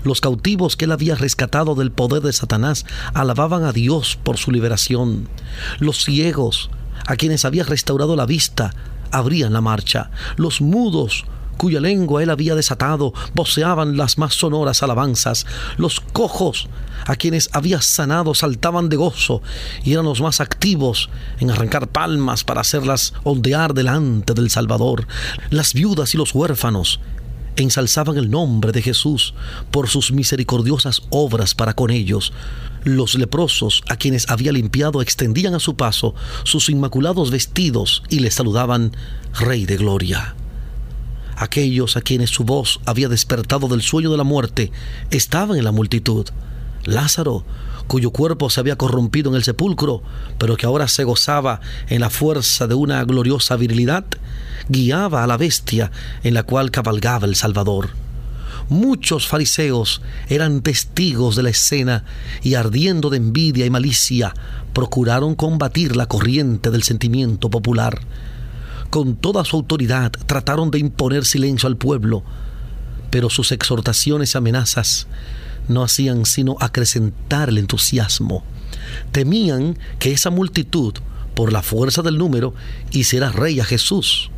Los 0.04 0.22
cautivos 0.22 0.76
que 0.76 0.86
él 0.86 0.92
había 0.92 1.16
rescatado 1.16 1.76
del 1.76 1.92
poder 1.92 2.22
de 2.22 2.34
Satanás 2.34 2.86
alababan 3.14 3.64
a 3.64 3.72
Dios 3.72 4.18
por 4.22 4.38
su 4.38 4.52
liberación. 4.52 5.28
Los 5.80 6.04
ciegos, 6.04 6.70
a 7.06 7.16
quienes 7.16 7.46
había 7.46 7.64
restaurado 7.64 8.16
la 8.16 8.26
vista, 8.26 8.74
abrían 9.12 9.54
la 9.54 9.62
marcha. 9.62 10.12
Los 10.38 10.62
mudos 10.62 11.26
cuya 11.60 11.82
lengua 11.82 12.24
él 12.24 12.30
había 12.30 12.56
desatado, 12.56 13.14
voceaban 13.36 13.98
las 13.98 14.18
más 14.18 14.34
sonoras 14.34 14.82
alabanzas. 14.82 15.46
Los 15.78 16.00
cojos, 16.00 16.70
a 17.06 17.18
quienes 17.18 17.50
había 17.52 17.82
sanado, 17.82 18.34
saltaban 18.34 18.88
de 18.88 18.96
gozo 18.96 19.42
y 19.84 19.92
eran 19.92 20.06
los 20.06 20.22
más 20.22 20.40
activos 20.40 21.10
en 21.40 21.52
arrancar 21.52 21.90
palmas 21.90 22.46
para 22.46 22.62
hacerlas 22.62 23.14
ondear 23.24 23.74
delante 23.74 24.34
del 24.34 24.50
Salvador. 24.50 25.06
Las 25.50 25.74
viudas 25.74 26.16
y 26.16 26.18
los 26.18 26.34
huérfanos 26.34 27.02
ensalzaban 27.58 28.18
el 28.18 28.32
nombre 28.32 28.72
de 28.72 28.82
Jesús 28.82 29.34
por 29.70 29.90
sus 29.90 30.14
misericordiosas 30.14 31.02
obras 31.10 31.56
para 31.56 31.74
con 31.74 31.92
ellos. 31.92 32.32
Los 32.86 33.16
leprosos, 33.16 33.84
a 33.90 33.98
quienes 33.98 34.30
había 34.30 34.54
limpiado, 34.54 35.02
extendían 35.02 35.56
a 35.56 35.60
su 35.60 35.76
paso 35.76 36.16
sus 36.44 36.70
inmaculados 36.70 37.32
vestidos 37.32 38.04
y 38.08 38.20
le 38.20 38.32
saludaban 38.32 38.96
Rey 39.38 39.66
de 39.66 39.76
Gloria. 39.76 40.36
Aquellos 41.40 41.96
a 41.96 42.02
quienes 42.02 42.32
su 42.32 42.44
voz 42.44 42.82
había 42.86 43.08
despertado 43.08 43.70
del 43.70 43.82
sueño 43.82 44.12
de 44.12 44.18
la 44.18 44.26
muerte 44.26 44.74
estaban 45.10 45.58
en 45.58 45.64
la 45.64 45.72
multitud. 45.72 46.26
Lázaro, 46.84 47.46
cuyo 47.88 48.12
cuerpo 48.12 48.50
se 48.50 48.60
había 48.60 48.76
corrompido 48.76 49.30
en 49.30 49.38
el 49.38 49.46
sepulcro, 49.46 50.04
pero 50.38 50.58
que 50.58 50.66
ahora 50.66 50.90
se 50.90 51.06
gozaba 51.06 51.62
en 51.88 52.02
la 52.02 52.10
fuerza 52.10 52.68
de 52.68 52.76
una 52.76 53.02
gloriosa 53.06 53.56
virilidad, 53.56 54.04
guiaba 54.68 55.24
a 55.24 55.28
la 55.28 55.38
bestia 55.38 55.92
en 56.24 56.34
la 56.34 56.44
cual 56.44 56.72
cabalgaba 56.72 57.26
el 57.26 57.38
Salvador. 57.38 57.92
Muchos 58.68 59.26
fariseos 59.26 60.02
eran 60.28 60.60
testigos 60.60 61.38
de 61.38 61.44
la 61.44 61.52
escena 61.52 62.04
y 62.44 62.56
ardiendo 62.56 63.10
de 63.10 63.16
envidia 63.16 63.66
y 63.66 63.70
malicia, 63.70 64.34
procuraron 64.74 65.36
combatir 65.36 65.96
la 65.96 66.06
corriente 66.06 66.70
del 66.70 66.84
sentimiento 66.84 67.50
popular 67.50 68.02
con 68.90 69.16
toda 69.16 69.46
su 69.46 69.56
autoridad 69.56 70.12
trataron 70.26 70.72
de 70.72 70.80
imponer 70.80 71.26
silencio 71.26 71.68
al 71.68 71.78
pueblo, 71.78 72.24
pero 73.12 73.30
sus 73.30 73.52
exhortaciones 73.52 74.34
y 74.34 74.38
amenazas 74.38 75.08
no 75.68 75.84
hacían 75.84 76.26
sino 76.26 76.58
acrecentar 76.60 77.50
el 77.50 77.60
entusiasmo. 77.60 78.44
Temían 79.12 79.78
que 80.00 80.12
esa 80.12 80.32
multitud, 80.32 80.96
por 81.36 81.54
la 81.54 81.62
fuerza 81.62 82.02
del 82.02 82.18
número, 82.18 82.54
hiciera 82.92 83.32
rey 83.32 83.60
a 83.60 83.66
Jesús. 83.66 84.32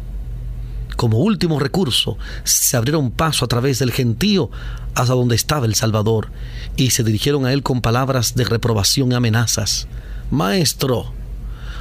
Como 0.97 1.19
último 1.19 1.57
recurso, 1.57 2.17
se 2.43 2.75
abrieron 2.75 3.11
paso 3.11 3.45
a 3.45 3.47
través 3.47 3.79
del 3.79 3.91
gentío 3.91 4.51
hasta 4.93 5.13
donde 5.13 5.35
estaba 5.35 5.65
el 5.65 5.75
Salvador 5.75 6.29
y 6.75 6.89
se 6.89 7.03
dirigieron 7.03 7.45
a 7.45 7.53
él 7.53 7.63
con 7.63 7.81
palabras 7.81 8.35
de 8.35 8.43
reprobación 8.43 9.11
y 9.11 9.15
amenazas. 9.15 9.87
Maestro, 10.29 11.13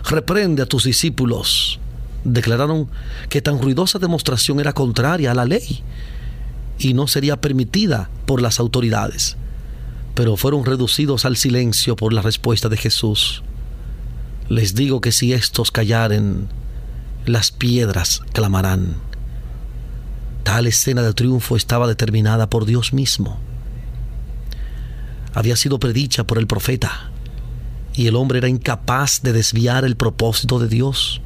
reprende 0.09 0.63
a 0.63 0.67
tus 0.67 0.85
discípulos 0.85 1.81
declararon 2.25 2.89
que 3.29 3.43
tan 3.43 3.61
ruidosa 3.61 3.99
demostración 3.99 4.61
era 4.61 4.73
contraria 4.73 5.31
a 5.31 5.35
la 5.35 5.45
ley 5.45 5.83
y 6.79 6.95
no 6.95 7.07
sería 7.07 7.41
permitida 7.41 8.11
por 8.27 8.41
las 8.41 8.59
autoridades, 8.59 9.37
pero 10.15 10.37
fueron 10.37 10.65
reducidos 10.65 11.25
al 11.25 11.37
silencio 11.37 11.97
por 11.97 12.13
la 12.13 12.23
respuesta 12.23 12.69
de 12.69 12.77
Jesús. 12.77 13.43
Les 14.49 14.75
digo 14.75 15.01
que 15.01 15.13
si 15.13 15.33
estos 15.33 15.71
callaren, 15.71 16.49
las 17.27 17.53
piedras 17.53 18.23
clamarán. 18.33 18.97
Tal 20.43 20.67
escena 20.67 21.03
de 21.03 21.13
triunfo 21.13 21.55
estaba 21.55 21.87
determinada 21.87 22.49
por 22.49 22.65
Dios 22.65 22.93
mismo. 22.93 23.39
Había 25.35 25.55
sido 25.55 25.79
predicha 25.79 26.25
por 26.25 26.39
el 26.39 26.47
profeta, 26.47 27.11
y 27.95 28.07
el 28.07 28.17
hombre 28.17 28.39
era 28.39 28.49
incapaz 28.49 29.23
de 29.23 29.33
desviar 29.33 29.85
el 29.85 29.97
propósito 29.97 30.59
de 30.59 30.69
Dios. 30.69 31.21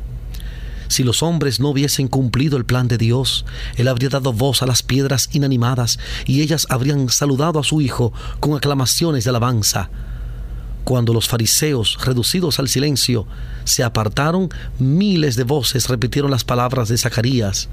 Si 0.95 1.03
los 1.03 1.25
hombres 1.25 1.59
no 1.59 1.71
hubiesen 1.71 2.07
cumplido 2.07 2.57
el 2.57 2.65
plan 2.65 2.87
de 2.87 2.99
Dios, 2.99 3.45
Él 3.75 3.89
habría 3.89 4.11
dado 4.11 4.33
voz 4.33 4.63
a 4.63 4.67
las 4.67 4.85
piedras 4.85 5.29
inanimadas 5.33 5.99
y 6.25 6.41
ellas 6.41 6.69
habrían 6.71 7.09
saludado 7.09 7.59
a 7.59 7.65
su 7.65 7.81
Hijo 7.81 8.13
con 8.39 8.55
aclamaciones 8.55 9.25
de 9.25 9.31
alabanza. 9.31 9.91
Cuando 10.85 11.13
los 11.13 11.27
fariseos, 11.27 11.99
reducidos 12.05 12.61
al 12.61 12.69
silencio, 12.69 13.27
se 13.65 13.83
apartaron, 13.83 14.51
miles 14.79 15.35
de 15.35 15.43
voces 15.43 15.89
repitieron 15.89 16.31
las 16.31 16.45
palabras 16.45 16.91
de 16.91 16.97
Zacarías. 16.97 17.69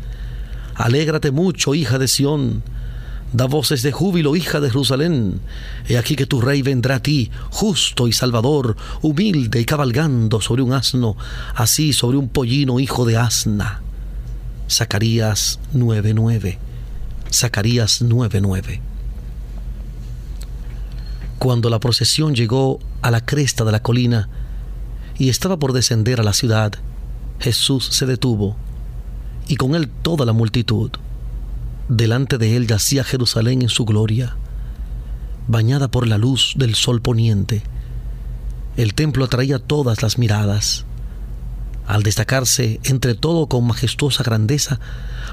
Alégrate 0.73 1.29
mucho, 1.29 1.75
hija 1.75 1.99
de 1.99 2.07
Sión 2.07 2.63
Da 3.33 3.45
voces 3.45 3.81
de 3.81 3.93
júbilo, 3.93 4.35
hija 4.35 4.59
de 4.59 4.69
Jerusalén. 4.69 5.39
He 5.87 5.97
aquí 5.97 6.15
que 6.15 6.25
tu 6.25 6.41
rey 6.41 6.61
vendrá 6.61 6.95
a 6.95 7.01
ti, 7.01 7.31
justo 7.49 8.07
y 8.07 8.13
salvador, 8.13 8.75
humilde 9.01 9.61
y 9.61 9.65
cabalgando 9.65 10.41
sobre 10.41 10.63
un 10.63 10.73
asno, 10.73 11.15
así 11.55 11.93
sobre 11.93 12.17
un 12.17 12.27
pollino 12.27 12.79
hijo 12.79 13.05
de 13.05 13.15
asna. 13.15 13.81
Zacarías 14.69 15.59
9:9. 15.73 16.57
Zacarías 17.31 18.01
9:9. 18.01 18.81
Cuando 21.39 21.69
la 21.69 21.79
procesión 21.79 22.35
llegó 22.35 22.79
a 23.01 23.11
la 23.11 23.25
cresta 23.25 23.63
de 23.63 23.71
la 23.71 23.81
colina 23.81 24.27
y 25.17 25.29
estaba 25.29 25.57
por 25.57 25.71
descender 25.71 26.19
a 26.19 26.23
la 26.23 26.33
ciudad, 26.33 26.73
Jesús 27.39 27.87
se 27.91 28.05
detuvo 28.05 28.57
y 29.47 29.55
con 29.55 29.73
él 29.73 29.89
toda 29.89 30.25
la 30.25 30.33
multitud 30.33 30.91
Delante 31.91 32.37
de 32.37 32.55
él 32.55 32.67
yacía 32.67 33.03
Jerusalén 33.03 33.61
en 33.63 33.67
su 33.67 33.83
gloria, 33.83 34.37
bañada 35.49 35.89
por 35.89 36.07
la 36.07 36.17
luz 36.17 36.53
del 36.55 36.73
sol 36.75 37.01
poniente. 37.01 37.63
El 38.77 38.93
templo 38.93 39.25
atraía 39.25 39.59
todas 39.59 40.01
las 40.01 40.17
miradas. 40.17 40.85
Al 41.85 42.03
destacarse 42.03 42.79
entre 42.85 43.13
todo 43.13 43.47
con 43.47 43.67
majestuosa 43.67 44.23
grandeza, 44.23 44.79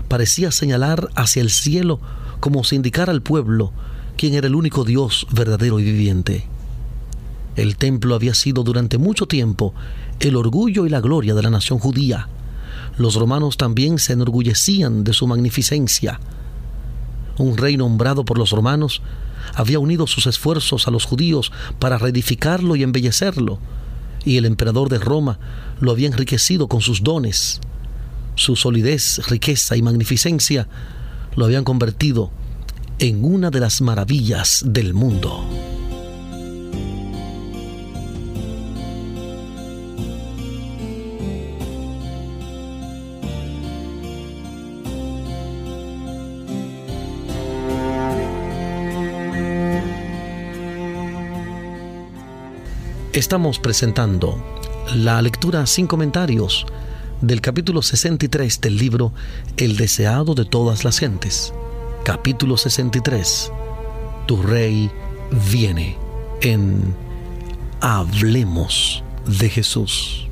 parecía 0.09 0.51
señalar 0.51 1.11
hacia 1.15 1.43
el 1.43 1.51
cielo 1.51 2.01
como 2.41 2.65
si 2.65 2.75
indicara 2.75 3.13
al 3.13 3.23
pueblo 3.23 3.73
quién 4.17 4.35
era 4.35 4.49
el 4.49 4.57
único 4.57 4.83
Dios 4.83 5.29
verdadero 5.31 5.79
y 5.79 5.85
viviente. 5.85 6.45
El 7.55 7.77
templo 7.77 8.17
había 8.17 8.35
sido 8.35 8.65
durante 8.65 8.99
mucho 8.99 9.27
tiempo 9.27 9.75
el 10.19 10.35
orgullo 10.35 10.87
y 10.87 10.89
la 10.89 11.01
gloria 11.01 11.37
de 11.37 11.43
la 11.43 11.51
nación 11.51 11.79
judía. 11.79 12.29
Los 12.97 13.15
romanos 13.15 13.57
también 13.57 14.01
se 14.01 14.15
enorgullecían 14.15 15.05
de 15.05 15.13
su 15.13 15.29
magnificencia 15.29 16.19
un 17.43 17.57
rey 17.57 17.77
nombrado 17.77 18.25
por 18.25 18.39
los 18.39 18.51
romanos, 18.51 19.03
había 19.55 19.79
unido 19.79 20.07
sus 20.07 20.27
esfuerzos 20.27 20.89
a 20.89 20.91
los 20.91 21.05
judíos 21.05 21.53
para 21.79 21.99
reedificarlo 21.99 22.77
y 22.77 22.83
embellecerlo, 22.83 23.59
y 24.25 24.37
el 24.37 24.45
emperador 24.45 24.89
de 24.89 24.99
Roma 24.99 25.39
lo 25.81 25.91
había 25.91 26.09
enriquecido 26.09 26.69
con 26.69 26.81
sus 26.81 27.03
dones. 27.03 27.61
Su 28.35 28.57
solidez, 28.57 29.27
riqueza 29.29 29.77
y 29.77 29.83
magnificencia 29.83 30.69
lo 31.37 31.45
habían 31.45 31.65
convertido 31.65 32.31
en 32.99 33.25
una 33.25 33.51
de 33.51 33.61
las 33.61 33.81
maravillas 33.81 34.63
del 34.67 34.93
mundo. 34.95 35.68
Estamos 53.19 53.59
presentando 53.59 54.41
la 54.95 55.21
lectura 55.21 55.67
sin 55.67 55.89
comentarios 55.89 56.65
del 57.21 57.41
capítulo 57.41 57.83
63 57.83 58.61
del 58.61 58.77
libro 58.77 59.13
El 59.57 59.77
deseado 59.77 60.37
de 60.37 60.45
todas 60.45 60.85
las 60.85 61.01
gentes. 61.01 61.53
Capítulo 62.05 62.57
63. 62.57 63.51
Tu 64.27 64.41
rey 64.41 64.89
viene 65.51 65.97
en 66.43 66.95
Hablemos 67.81 69.03
de 69.27 69.51
Jesús. 69.51 70.28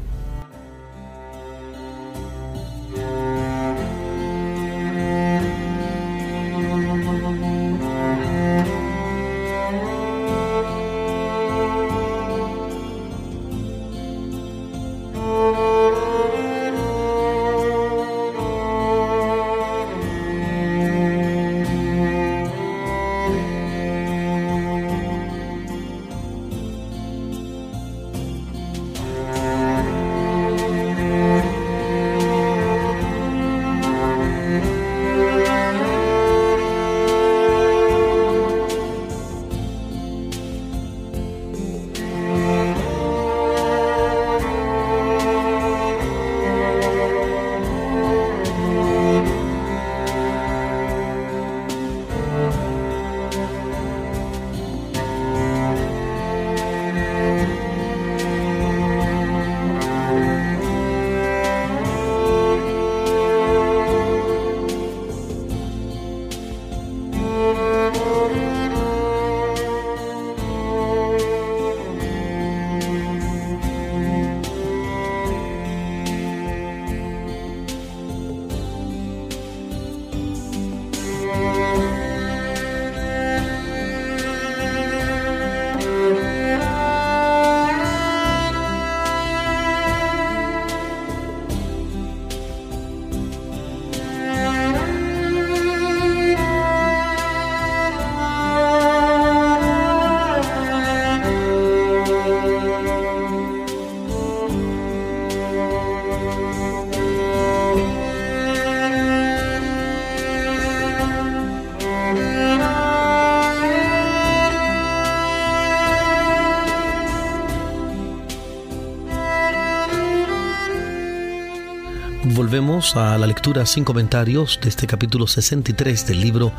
A 122.77 123.17
la 123.17 123.27
lectura 123.27 123.65
sin 123.65 123.85
comentarios 123.85 124.61
de 124.63 124.69
este 124.69 124.87
capítulo 124.87 125.27
63 125.27 126.07
del 126.09 126.21
libro 126.21 126.53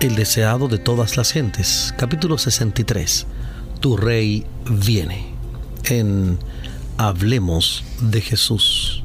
El 0.00 0.16
deseado 0.16 0.66
de 0.66 0.78
todas 0.78 1.18
las 1.18 1.30
gentes. 1.30 1.92
Capítulo 1.98 2.38
63. 2.38 3.26
Tu 3.78 3.96
rey 3.98 4.46
viene. 4.70 5.26
En 5.84 6.38
Hablemos 6.96 7.84
de 8.00 8.22
Jesús. 8.22 9.04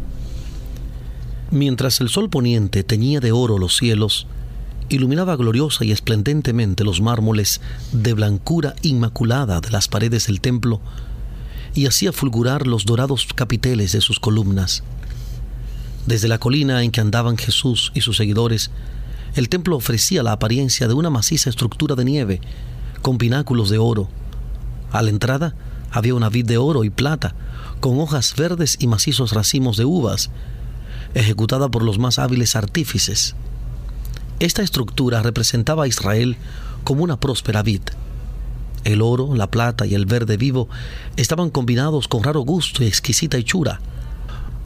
Mientras 1.52 2.00
el 2.00 2.08
sol 2.08 2.30
poniente 2.30 2.86
teñía 2.86 3.20
de 3.20 3.34
oro 3.34 3.58
los 3.58 3.76
cielos, 3.76 4.26
iluminaba 4.88 5.36
gloriosa 5.36 5.84
y 5.84 5.92
esplendentemente 5.92 6.86
los 6.86 7.02
mármoles 7.02 7.60
de 7.92 8.14
blancura 8.14 8.74
inmaculada 8.84 9.60
de 9.60 9.70
las 9.70 9.90
paredes 9.90 10.28
del 10.28 10.40
templo 10.40 10.80
y 11.76 11.88
hacía 11.88 12.14
fulgurar 12.14 12.68
los 12.68 12.86
dorados 12.86 13.28
capiteles 13.36 13.92
de 13.92 14.00
sus 14.00 14.22
columnas. 14.22 14.82
Desde 16.06 16.28
la 16.28 16.38
colina 16.38 16.84
en 16.84 16.92
que 16.92 17.00
andaban 17.00 17.38
Jesús 17.38 17.94
y 17.96 18.02
sus 18.02 18.18
seguidores, 18.18 18.72
el 19.36 19.48
templo 19.48 19.78
ofrecía 19.78 20.22
la 20.22 20.34
apariencia 20.34 20.90
de 20.90 20.94
una 20.94 21.10
maciza 21.10 21.50
estructura 21.50 21.96
de 21.96 22.04
nieve, 22.04 22.42
con 23.02 23.18
pináculos 23.18 23.70
de 23.70 23.78
oro. 23.78 24.10
A 24.92 25.02
la 25.02 25.10
entrada 25.10 25.56
había 25.92 26.14
una 26.14 26.28
vid 26.28 26.46
de 26.46 26.58
oro 26.58 26.84
y 26.84 26.90
plata, 26.90 27.36
con 27.80 28.02
hojas 28.02 28.36
verdes 28.36 28.76
y 28.80 28.88
macizos 28.88 29.32
racimos 29.32 29.78
de 29.78 29.86
uvas, 29.86 30.30
ejecutada 31.14 31.70
por 31.70 31.84
los 31.84 32.00
más 32.00 32.20
hábiles 32.20 32.58
artífices. 32.58 33.36
Esta 34.40 34.62
estructura 34.62 35.22
representaba 35.22 35.86
a 35.86 35.88
Israel 35.88 36.36
como 36.84 37.06
una 37.06 37.18
próspera 37.18 37.64
vid. 37.64 37.82
El 38.84 39.02
oro, 39.02 39.36
la 39.36 39.50
plata 39.50 39.86
y 39.86 39.96
el 39.96 40.06
verde 40.06 40.36
vivo 40.36 40.68
estaban 41.16 41.50
combinados 41.50 42.10
con 42.10 42.24
raro 42.24 42.42
gusto 42.42 42.84
y 42.84 42.88
exquisita 42.88 43.38
hechura 43.38 43.80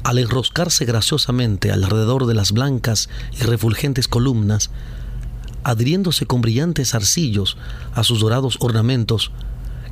al 0.07 0.19
enroscarse 0.19 0.85
graciosamente 0.85 1.69
alrededor 1.69 2.27
de 2.27 2.33
las 2.33 2.53
blancas 2.53 3.09
y 3.37 3.43
refulgentes 3.43 4.07
columnas, 4.07 4.69
adhiriéndose 5.65 6.25
con 6.25 6.39
brillantes 6.39 6.95
arcillos 6.95 7.57
a 7.93 8.05
sus 8.05 8.21
dorados 8.21 8.55
ornamentos, 8.61 9.31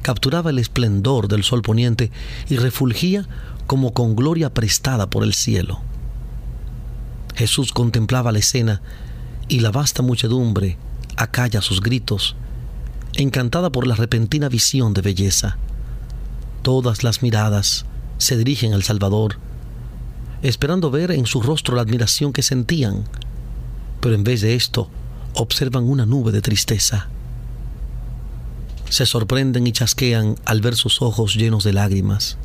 capturaba 0.03 0.51
el 0.51 0.59
esplendor 0.59 1.27
del 1.27 1.43
sol 1.43 1.61
poniente 1.63 2.11
y 2.47 2.55
refulgía 2.55 3.27
como 3.67 3.93
con 3.93 4.15
gloria 4.15 4.53
prestada 4.53 5.09
por 5.09 5.25
el 5.25 5.33
cielo. 5.33 5.81
Jesús 7.35 7.73
contemplaba 7.73 8.31
la 8.31 8.39
escena 8.39 8.81
y 9.49 9.59
la 9.59 9.71
vasta 9.71 10.01
muchedumbre 10.01 10.77
acalla 11.17 11.61
sus 11.61 11.81
gritos, 11.81 12.37
encantada 13.15 13.69
por 13.69 13.85
la 13.85 13.95
repentina 13.95 14.47
visión 14.47 14.93
de 14.93 15.01
belleza. 15.01 15.57
Todas 16.61 17.03
las 17.03 17.21
miradas 17.21 17.85
se 18.17 18.37
dirigen 18.37 18.73
al 18.73 18.83
Salvador, 18.83 19.39
esperando 20.49 20.91
ver 20.91 21.11
en 21.11 21.25
su 21.25 21.41
rostro 21.41 21.75
la 21.75 21.81
admiración 21.81 22.33
que 22.33 22.43
sentían, 22.43 23.03
pero 24.01 24.15
en 24.15 24.23
vez 24.23 24.41
de 24.41 24.55
esto 24.55 24.89
observan 25.33 25.83
una 25.83 26.05
nube 26.05 26.31
de 26.31 26.41
tristeza. 26.41 27.07
Se 28.89 29.05
sorprenden 29.05 29.65
y 29.67 29.71
chasquean 29.71 30.35
al 30.45 30.61
ver 30.61 30.75
sus 30.75 31.01
ojos 31.01 31.35
llenos 31.35 31.63
de 31.63 31.73
lágrimas 31.73 32.37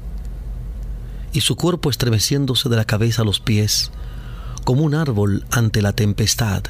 y 1.33 1.43
su 1.43 1.57
cuerpo 1.57 1.91
estremeciéndose 1.91 2.69
de 2.69 2.77
la 2.77 2.85
cabeza 2.85 3.23
a 3.23 3.25
los 3.25 3.39
pies, 3.39 3.93
como 4.65 4.83
un 4.83 4.95
árbol 4.95 5.45
ante 5.51 5.81
la 5.83 5.93
tempestad, 5.93 6.65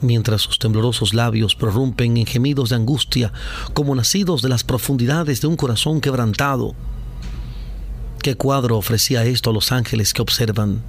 mientras 0.00 0.42
sus 0.42 0.58
temblorosos 0.58 1.14
labios 1.14 1.54
prorrumpen 1.54 2.16
en 2.16 2.26
gemidos 2.26 2.70
de 2.70 2.76
angustia 2.76 3.32
como 3.74 3.94
nacidos 3.94 4.40
de 4.42 4.48
las 4.48 4.64
profundidades 4.64 5.40
de 5.40 5.48
un 5.48 5.56
corazón 5.56 6.00
quebrantado 6.00 6.74
¿Qué 8.22 8.36
cuadro 8.36 8.78
ofrecía 8.78 9.24
esto 9.24 9.50
a 9.50 9.52
los 9.52 9.72
ángeles 9.72 10.14
que 10.14 10.22
observan? 10.22 10.80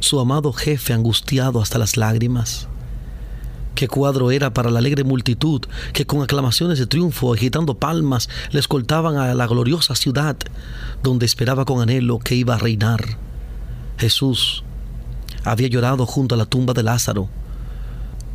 Su 0.00 0.18
amado 0.18 0.52
jefe 0.52 0.92
angustiado 0.92 1.62
hasta 1.62 1.78
las 1.78 1.96
lágrimas. 1.96 2.66
¿Qué 3.76 3.86
cuadro 3.86 4.32
era 4.32 4.52
para 4.52 4.68
la 4.68 4.80
alegre 4.80 5.04
multitud 5.04 5.60
que 5.92 6.06
con 6.06 6.22
aclamaciones 6.22 6.80
de 6.80 6.88
triunfo, 6.88 7.32
agitando 7.32 7.78
palmas, 7.78 8.28
le 8.50 8.58
escoltaban 8.58 9.16
a 9.16 9.32
la 9.32 9.46
gloriosa 9.46 9.94
ciudad 9.94 10.36
donde 11.04 11.24
esperaba 11.24 11.64
con 11.64 11.82
anhelo 11.82 12.18
que 12.18 12.34
iba 12.34 12.56
a 12.56 12.58
reinar? 12.58 13.16
Jesús 13.96 14.64
había 15.44 15.68
llorado 15.68 16.04
junto 16.04 16.34
a 16.34 16.38
la 16.38 16.46
tumba 16.46 16.74
de 16.74 16.82
Lázaro, 16.82 17.28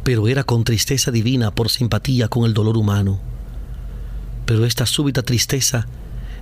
pero 0.05 0.29
era 0.29 0.45
con 0.45 0.63
tristeza 0.63 1.11
divina 1.11 1.53
por 1.53 1.69
simpatía 1.69 2.29
con 2.29 2.45
el 2.45 2.53
dolor 2.53 2.77
humano. 2.77 3.19
Pero 4.45 4.65
esta 4.65 4.85
súbita 4.85 5.21
tristeza 5.21 5.85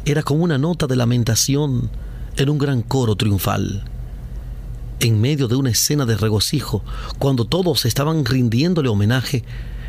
era 0.05 0.23
como 0.23 0.43
una 0.43 0.57
nota 0.57 0.87
de 0.87 0.95
lamentación 0.95 1.89
en 2.35 2.49
un 2.49 2.57
gran 2.57 2.81
coro 2.81 3.15
triunfal. 3.15 3.83
En 4.99 5.21
medio 5.21 5.47
de 5.47 5.55
una 5.55 5.69
escena 5.69 6.05
de 6.05 6.17
regocijo, 6.17 6.83
cuando 7.19 7.45
todos 7.45 7.85
estaban 7.85 8.25
rindiéndole 8.25 8.89
homenaje, 8.89 9.43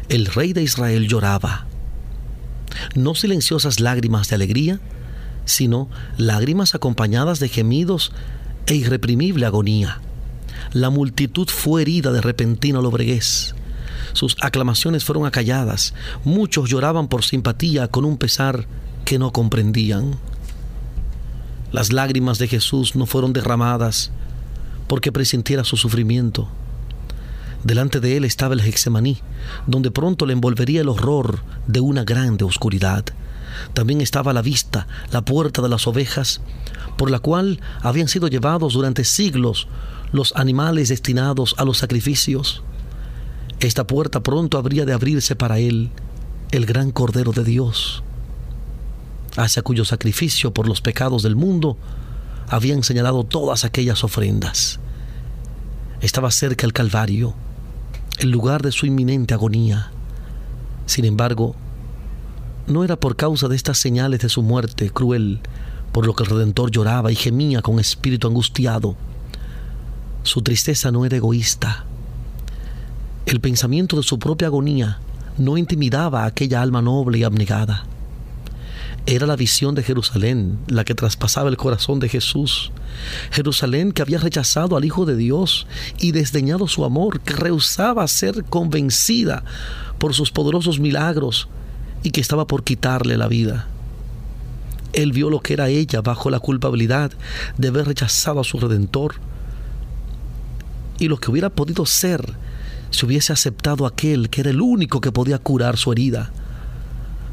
el 0.09 0.27
rey 0.27 0.53
de 0.53 0.63
Israel 0.63 1.09
lloraba. 1.09 1.67
No 2.95 3.15
silenciosas 3.15 3.81
lágrimas 3.81 4.29
de 4.29 4.37
alegría, 4.37 4.81
sino 5.45 5.89
lágrimas 6.17 6.75
acompañadas 6.75 7.39
de 7.39 7.49
gemidos 7.49 8.13
e 8.67 8.75
irreprimible 8.75 9.47
agonía. 9.47 10.01
La 10.73 10.91
multitud 10.91 11.49
fue 11.49 11.83
herida 11.83 12.13
de 12.13 12.21
repentina 12.21 12.81
lobreguez. 12.81 13.55
Sus 14.13 14.37
aclamaciones 14.41 15.05
fueron 15.05 15.27
acalladas. 15.27 15.95
Muchos 16.25 16.71
lloraban 16.71 17.09
por 17.09 17.25
simpatía 17.25 17.89
con 17.89 18.05
un 18.05 18.17
pesar 18.17 18.67
que 19.05 19.19
no 19.19 19.33
comprendían. 19.33 20.17
Las 21.73 21.93
lágrimas 21.93 22.39
de 22.39 22.49
Jesús 22.49 22.97
no 22.97 23.07
fueron 23.07 23.33
derramadas 23.33 24.11
porque 24.89 25.13
presintiera 25.13 25.65
su 25.65 25.77
sufrimiento. 25.77 26.49
Delante 27.65 28.01
de 28.01 28.17
él 28.17 28.25
estaba 28.25 28.55
el 28.55 28.61
Hexemaní, 28.61 29.19
donde 29.67 29.91
pronto 29.91 30.27
le 30.27 30.35
envolvería 30.35 30.83
el 30.83 30.89
horror 30.89 31.41
de 31.67 31.81
una 31.81 32.05
grande 32.05 32.45
oscuridad. 32.45 33.05
También 33.73 34.01
estaba 34.01 34.33
a 34.33 34.35
la 34.35 34.43
vista 34.43 34.87
la 35.11 35.25
puerta 35.25 35.63
de 35.63 35.69
las 35.69 35.87
ovejas, 35.87 36.41
por 36.97 37.11
la 37.11 37.19
cual 37.19 37.61
habían 37.81 38.09
sido 38.09 38.29
llevados 38.29 38.75
durante 38.75 39.05
siglos 39.05 39.69
los 40.13 40.35
animales 40.37 40.89
destinados 40.91 41.55
a 41.59 41.65
los 41.65 41.79
sacrificios. 41.79 42.63
Esta 43.61 43.87
puerta 43.87 44.23
pronto 44.23 44.59
habría 44.59 44.85
de 44.85 44.93
abrirse 44.93 45.35
para 45.35 45.59
él, 45.59 45.91
el 46.51 46.67
gran 46.67 46.91
Cordero 46.91 47.33
de 47.33 47.45
Dios 47.45 48.05
hacia 49.37 49.63
cuyo 49.63 49.85
sacrificio 49.85 50.53
por 50.53 50.69
los 50.69 50.81
pecados 50.81 51.23
del 51.23 51.37
mundo 51.37 51.77
habían 52.49 52.83
señalado 52.83 53.25
todas 53.25 53.65
aquellas 53.65 54.05
ofrendas. 54.05 54.81
Estaba 56.01 56.31
cerca 56.31 56.67
el 56.67 56.73
Calvario, 56.73 57.35
el 58.19 58.31
lugar 58.31 58.63
de 58.63 58.73
su 58.73 58.87
inminente 58.87 59.35
agonía. 59.35 59.91
Sin 60.87 61.05
embargo, 61.05 61.55
no 62.67 62.85
era 62.85 62.97
por 62.97 63.17
causa 63.17 63.49
de 63.49 63.57
estas 63.57 63.79
señales 63.79 64.21
de 64.21 64.29
su 64.29 64.43
muerte 64.43 64.91
cruel 64.91 65.41
por 65.95 66.07
lo 66.07 66.15
que 66.17 66.25
el 66.25 66.31
Redentor 66.31 66.73
lloraba 66.73 67.13
y 67.13 67.15
gemía 67.15 67.63
con 67.63 67.79
espíritu 67.79 68.27
angustiado. 68.27 68.97
Su 70.25 70.43
tristeza 70.43 70.91
no 70.91 71.05
era 71.05 71.17
egoísta. 71.17 71.85
El 73.27 73.41
pensamiento 73.41 73.97
de 73.97 74.03
su 74.03 74.19
propia 74.19 74.49
agonía 74.49 74.99
no 75.39 75.57
intimidaba 75.57 76.25
a 76.25 76.27
aquella 76.27 76.63
alma 76.63 76.83
noble 76.83 77.19
y 77.19 77.23
abnegada. 77.23 77.85
Era 79.07 79.27
la 79.27 79.37
visión 79.37 79.75
de 79.75 79.83
Jerusalén 79.83 80.59
la 80.67 80.85
que 80.85 80.95
traspasaba 80.95 81.51
el 81.51 81.59
corazón 81.59 82.01
de 82.01 82.09
Jesús. 82.09 82.73
Jerusalén 83.31 83.93
que 83.93 84.01
había 84.01 84.17
rechazado 84.17 84.79
al 84.79 84.85
Hijo 84.87 85.05
de 85.05 85.15
Dios 85.15 85.67
y 85.99 86.13
desdeñado 86.13 86.69
su 86.69 86.87
amor, 86.87 87.21
que 87.21 87.35
rehusaba 87.35 88.09
ser 88.09 88.45
convencida 88.45 89.45
por 89.99 90.15
sus 90.15 90.31
poderosos 90.31 90.81
milagros 90.81 91.49
y 92.03 92.13
que 92.13 92.23
estaba 92.23 92.47
por 92.47 92.65
quitarle 92.65 93.19
la 93.19 93.29
vida. 93.29 93.69
Él 94.95 95.13
vio 95.13 95.29
lo 95.29 95.41
que 95.41 95.53
era 95.53 95.69
ella 95.69 96.01
bajo 96.01 96.31
la 96.31 96.41
culpabilidad 96.41 97.13
de 97.59 97.69
haber 97.69 97.87
rechazado 97.87 98.41
a 98.41 98.45
su 98.45 98.59
Redentor 98.59 99.17
y 100.99 101.09
lo 101.09 101.19
que 101.19 101.31
hubiera 101.31 101.51
podido 101.51 101.85
ser 101.85 102.25
si 102.91 103.05
hubiese 103.05 103.35
aceptado 103.35 103.85
aquel 103.85 104.31
que 104.31 104.41
era 104.41 104.51
el 104.51 104.63
único 104.63 105.03
que 105.03 105.13
podía 105.13 105.39
curar 105.39 105.77
su 105.77 105.93
herida. 105.93 106.31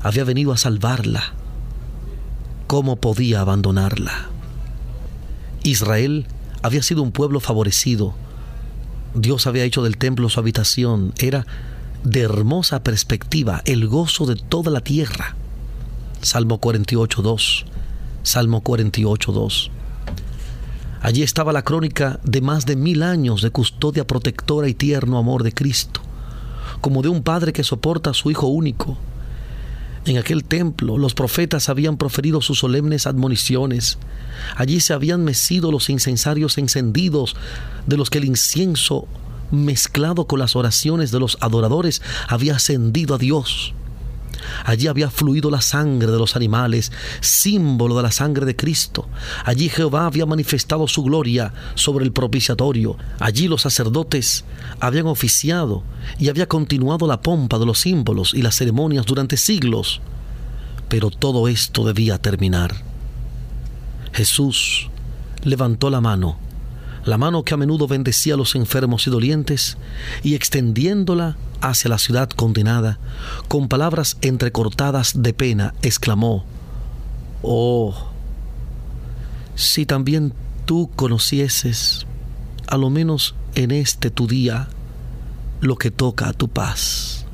Había 0.01 0.25
venido 0.25 0.51
a 0.51 0.57
salvarla 0.57 1.35
¿Cómo 2.71 2.95
podía 2.95 3.41
abandonarla? 3.41 4.29
Israel 5.61 6.25
había 6.61 6.81
sido 6.81 7.03
un 7.03 7.11
pueblo 7.11 7.41
favorecido. 7.41 8.13
Dios 9.13 9.45
había 9.45 9.65
hecho 9.65 9.83
del 9.83 9.97
templo 9.97 10.29
su 10.29 10.39
habitación. 10.39 11.11
Era 11.17 11.45
de 12.05 12.21
hermosa 12.21 12.81
perspectiva, 12.81 13.61
el 13.65 13.89
gozo 13.89 14.25
de 14.25 14.37
toda 14.37 14.71
la 14.71 14.79
tierra. 14.79 15.35
Salmo 16.21 16.61
48.2. 16.61 17.65
Salmo 18.23 18.63
48.2. 18.63 19.69
Allí 21.01 21.23
estaba 21.23 21.51
la 21.51 21.63
crónica 21.63 22.21
de 22.23 22.39
más 22.39 22.65
de 22.65 22.77
mil 22.77 23.03
años 23.03 23.41
de 23.41 23.51
custodia 23.51 24.07
protectora 24.07 24.69
y 24.69 24.75
tierno 24.75 25.17
amor 25.17 25.43
de 25.43 25.51
Cristo, 25.51 25.99
como 26.79 27.01
de 27.01 27.09
un 27.09 27.21
padre 27.21 27.51
que 27.51 27.65
soporta 27.65 28.11
a 28.11 28.13
su 28.13 28.31
Hijo 28.31 28.47
único 28.47 28.97
En 30.05 30.17
aquel 30.17 30.43
templo 30.43 30.97
los 30.97 31.13
profetas 31.13 31.69
habían 31.69 31.97
proferido 31.97 32.41
sus 32.41 32.59
solemnes 32.59 33.05
admoniciones. 33.05 33.99
Allí 34.55 34.79
se 34.79 34.93
habían 34.93 35.23
mecido 35.23 35.71
los 35.71 35.89
incensarios 35.89 36.57
encendidos, 36.57 37.35
de 37.85 37.97
los 37.97 38.09
que 38.09 38.17
el 38.17 38.25
incienso, 38.25 39.07
mezclado 39.51 40.25
con 40.25 40.39
las 40.39 40.55
oraciones 40.55 41.11
de 41.11 41.19
los 41.19 41.37
adoradores, 41.39 42.01
había 42.27 42.55
ascendido 42.55 43.15
a 43.15 43.17
Dios. 43.19 43.73
Allí 44.65 44.87
había 44.87 45.09
fluido 45.09 45.49
la 45.49 45.61
sangre 45.61 46.11
de 46.11 46.17
los 46.17 46.35
animales, 46.35 46.91
símbolo 47.19 47.95
de 47.97 48.03
la 48.03 48.11
sangre 48.11 48.45
de 48.45 48.55
Cristo. 48.55 49.07
Allí 49.45 49.69
Jehová 49.69 50.05
había 50.05 50.25
manifestado 50.25 50.87
su 50.87 51.03
gloria 51.03 51.53
sobre 51.75 52.05
el 52.05 52.11
propiciatorio. 52.11 52.97
Allí 53.19 53.47
los 53.47 53.61
sacerdotes 53.61 54.45
habían 54.79 55.07
oficiado 55.07 55.83
y 56.19 56.29
había 56.29 56.47
continuado 56.47 57.07
la 57.07 57.21
pompa 57.21 57.59
de 57.59 57.65
los 57.65 57.79
símbolos 57.79 58.33
y 58.33 58.41
las 58.41 58.55
ceremonias 58.55 59.05
durante 59.05 59.37
siglos. 59.37 60.01
Pero 60.89 61.09
todo 61.09 61.47
esto 61.47 61.85
debía 61.85 62.17
terminar. 62.17 62.73
Jesús 64.11 64.89
levantó 65.43 65.89
la 65.89 66.01
mano 66.01 66.50
la 67.05 67.17
mano 67.17 67.43
que 67.43 67.53
a 67.53 67.57
menudo 67.57 67.87
bendecía 67.87 68.35
a 68.35 68.37
los 68.37 68.55
enfermos 68.55 69.07
y 69.07 69.09
dolientes, 69.09 69.77
y 70.23 70.35
extendiéndola 70.35 71.37
hacia 71.61 71.89
la 71.89 71.97
ciudad 71.97 72.29
condenada, 72.29 72.99
con 73.47 73.67
palabras 73.67 74.17
entrecortadas 74.21 75.21
de 75.21 75.33
pena, 75.33 75.73
exclamó, 75.81 76.45
Oh, 77.41 77.95
si 79.55 79.85
también 79.85 80.33
tú 80.65 80.89
conocieses, 80.95 82.05
a 82.67 82.77
lo 82.77 82.89
menos 82.89 83.35
en 83.55 83.71
este 83.71 84.11
tu 84.11 84.27
día, 84.27 84.67
lo 85.59 85.75
que 85.75 85.91
toca 85.91 86.29
a 86.29 86.33
tu 86.33 86.47
paz. 86.47 87.25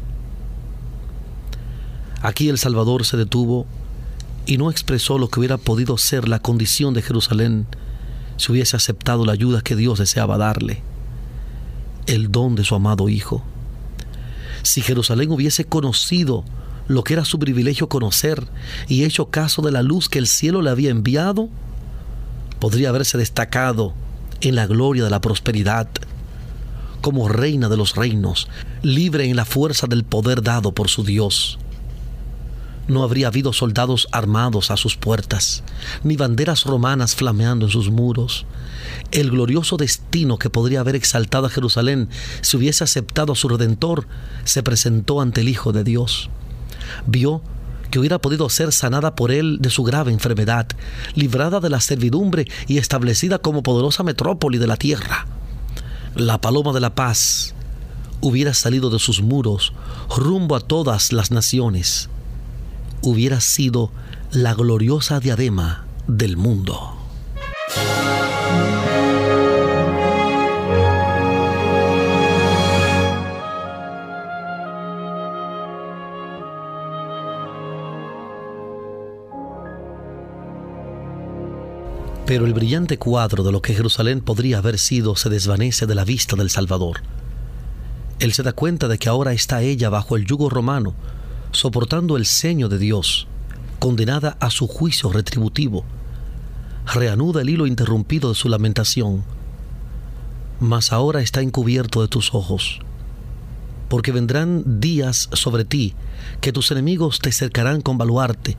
Aquí 2.21 2.49
el 2.49 2.57
Salvador 2.57 3.05
se 3.05 3.17
detuvo 3.17 3.65
y 4.45 4.57
no 4.57 4.71
expresó 4.71 5.17
lo 5.17 5.29
que 5.29 5.39
hubiera 5.39 5.57
podido 5.57 5.97
ser 5.97 6.27
la 6.27 6.39
condición 6.39 6.93
de 6.93 7.01
Jerusalén 7.01 7.67
si 8.37 8.51
hubiese 8.51 8.75
aceptado 8.75 9.25
la 9.25 9.33
ayuda 9.33 9.61
que 9.61 9.75
Dios 9.75 9.99
deseaba 9.99 10.37
darle, 10.37 10.81
el 12.05 12.31
don 12.31 12.55
de 12.55 12.63
su 12.63 12.75
amado 12.75 13.09
Hijo. 13.09 13.43
Si 14.63 14.81
Jerusalén 14.81 15.31
hubiese 15.31 15.65
conocido 15.65 16.43
lo 16.87 17.03
que 17.03 17.13
era 17.13 17.25
su 17.25 17.37
privilegio 17.39 17.89
conocer 17.89 18.47
y 18.87 19.03
hecho 19.03 19.29
caso 19.29 19.61
de 19.61 19.71
la 19.71 19.83
luz 19.83 20.07
que 20.07 20.19
el 20.19 20.27
cielo 20.27 20.61
le 20.61 20.69
había 20.69 20.89
enviado, 20.89 21.49
podría 22.59 22.89
haberse 22.89 23.17
destacado 23.17 23.93
en 24.41 24.55
la 24.55 24.67
gloria 24.67 25.03
de 25.03 25.09
la 25.09 25.21
prosperidad, 25.21 25.89
como 27.01 27.27
reina 27.27 27.69
de 27.69 27.77
los 27.77 27.95
reinos, 27.95 28.47
libre 28.81 29.29
en 29.29 29.35
la 29.35 29.45
fuerza 29.45 29.87
del 29.87 30.03
poder 30.03 30.41
dado 30.41 30.73
por 30.73 30.89
su 30.89 31.03
Dios 31.03 31.59
no 32.87 33.03
habría 33.03 33.27
habido 33.27 33.53
soldados 33.53 34.07
armados 34.11 34.71
a 34.71 34.77
sus 34.77 34.95
puertas, 34.95 35.63
ni 36.03 36.15
banderas 36.15 36.63
romanas 36.65 37.15
flameando 37.15 37.65
en 37.65 37.71
sus 37.71 37.91
muros. 37.91 38.45
El 39.11 39.31
glorioso 39.31 39.77
destino 39.77 40.37
que 40.37 40.49
podría 40.49 40.79
haber 40.79 40.95
exaltado 40.95 41.47
a 41.47 41.49
Jerusalén 41.49 42.09
si 42.41 42.57
hubiese 42.57 42.83
aceptado 42.83 43.33
a 43.33 43.35
su 43.35 43.49
Redentor 43.49 44.07
se 44.43 44.63
presentó 44.63 45.21
ante 45.21 45.41
el 45.41 45.49
Hijo 45.49 45.73
de 45.73 45.83
Dios. 45.83 46.29
Vio 47.05 47.41
que 47.91 47.99
hubiera 47.99 48.19
podido 48.19 48.49
ser 48.49 48.73
sanada 48.73 49.15
por 49.15 49.31
él 49.31 49.59
de 49.61 49.69
su 49.69 49.83
grave 49.83 50.11
enfermedad, 50.11 50.67
librada 51.15 51.59
de 51.59 51.69
la 51.69 51.79
servidumbre 51.79 52.45
y 52.67 52.77
establecida 52.77 53.39
como 53.39 53.63
poderosa 53.63 54.03
metrópoli 54.03 54.57
de 54.57 54.67
la 54.67 54.77
tierra. 54.77 55.25
La 56.15 56.41
paloma 56.41 56.73
de 56.73 56.79
la 56.79 56.95
paz 56.95 57.53
hubiera 58.19 58.53
salido 58.53 58.89
de 58.89 58.99
sus 58.99 59.21
muros 59.21 59.73
rumbo 60.15 60.55
a 60.55 60.59
todas 60.59 61.13
las 61.13 61.31
naciones 61.31 62.09
hubiera 63.01 63.41
sido 63.41 63.91
la 64.31 64.53
gloriosa 64.53 65.19
diadema 65.19 65.85
del 66.07 66.37
mundo. 66.37 66.93
Pero 82.27 82.45
el 82.45 82.53
brillante 82.53 82.97
cuadro 82.97 83.41
de 83.41 83.53
lo 83.53 83.61
que 83.61 83.73
Jerusalén 83.73 84.19
podría 84.19 84.57
haber 84.57 84.79
sido 84.79 85.15
se 85.15 85.29
desvanece 85.29 85.85
de 85.85 85.95
la 85.95 86.03
vista 86.03 86.35
del 86.35 86.49
Salvador. 86.49 86.97
Él 88.19 88.33
se 88.33 88.43
da 88.43 88.51
cuenta 88.51 88.89
de 88.89 88.97
que 88.97 89.07
ahora 89.07 89.31
está 89.31 89.61
ella 89.61 89.89
bajo 89.89 90.17
el 90.17 90.25
yugo 90.25 90.49
romano, 90.49 90.93
soportando 91.57 92.17
el 92.17 92.27
ceño 92.27 92.69
de 92.69 92.77
Dios, 92.77 93.27
condenada 93.79 94.37
a 94.39 94.51
su 94.51 94.67
juicio 94.67 95.11
retributivo. 95.11 95.85
Reanuda 96.85 97.41
el 97.41 97.49
hilo 97.49 97.65
interrumpido 97.65 98.29
de 98.29 98.35
su 98.35 98.47
lamentación. 98.47 99.23
Mas 100.59 100.93
ahora 100.93 101.21
está 101.21 101.41
encubierto 101.41 102.03
de 102.03 102.07
tus 102.07 102.35
ojos, 102.35 102.79
porque 103.89 104.11
vendrán 104.11 104.79
días 104.79 105.29
sobre 105.33 105.65
ti 105.65 105.95
que 106.41 106.51
tus 106.51 106.69
enemigos 106.69 107.17
te 107.17 107.31
cercarán 107.31 107.81
con 107.81 107.97
baluarte 107.97 108.55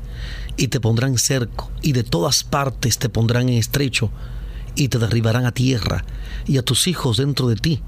y 0.56 0.66
te 0.66 0.80
pondrán 0.80 1.18
cerco 1.18 1.70
y 1.82 1.92
de 1.92 2.02
todas 2.02 2.42
partes 2.42 2.98
te 2.98 3.08
pondrán 3.08 3.48
en 3.48 3.58
estrecho 3.58 4.10
y 4.74 4.88
te 4.88 4.98
derribarán 4.98 5.46
a 5.46 5.52
tierra 5.52 6.04
y 6.46 6.58
a 6.58 6.62
tus 6.62 6.88
hijos 6.88 7.16
dentro 7.16 7.46
de 7.46 7.54
ti 7.54 7.80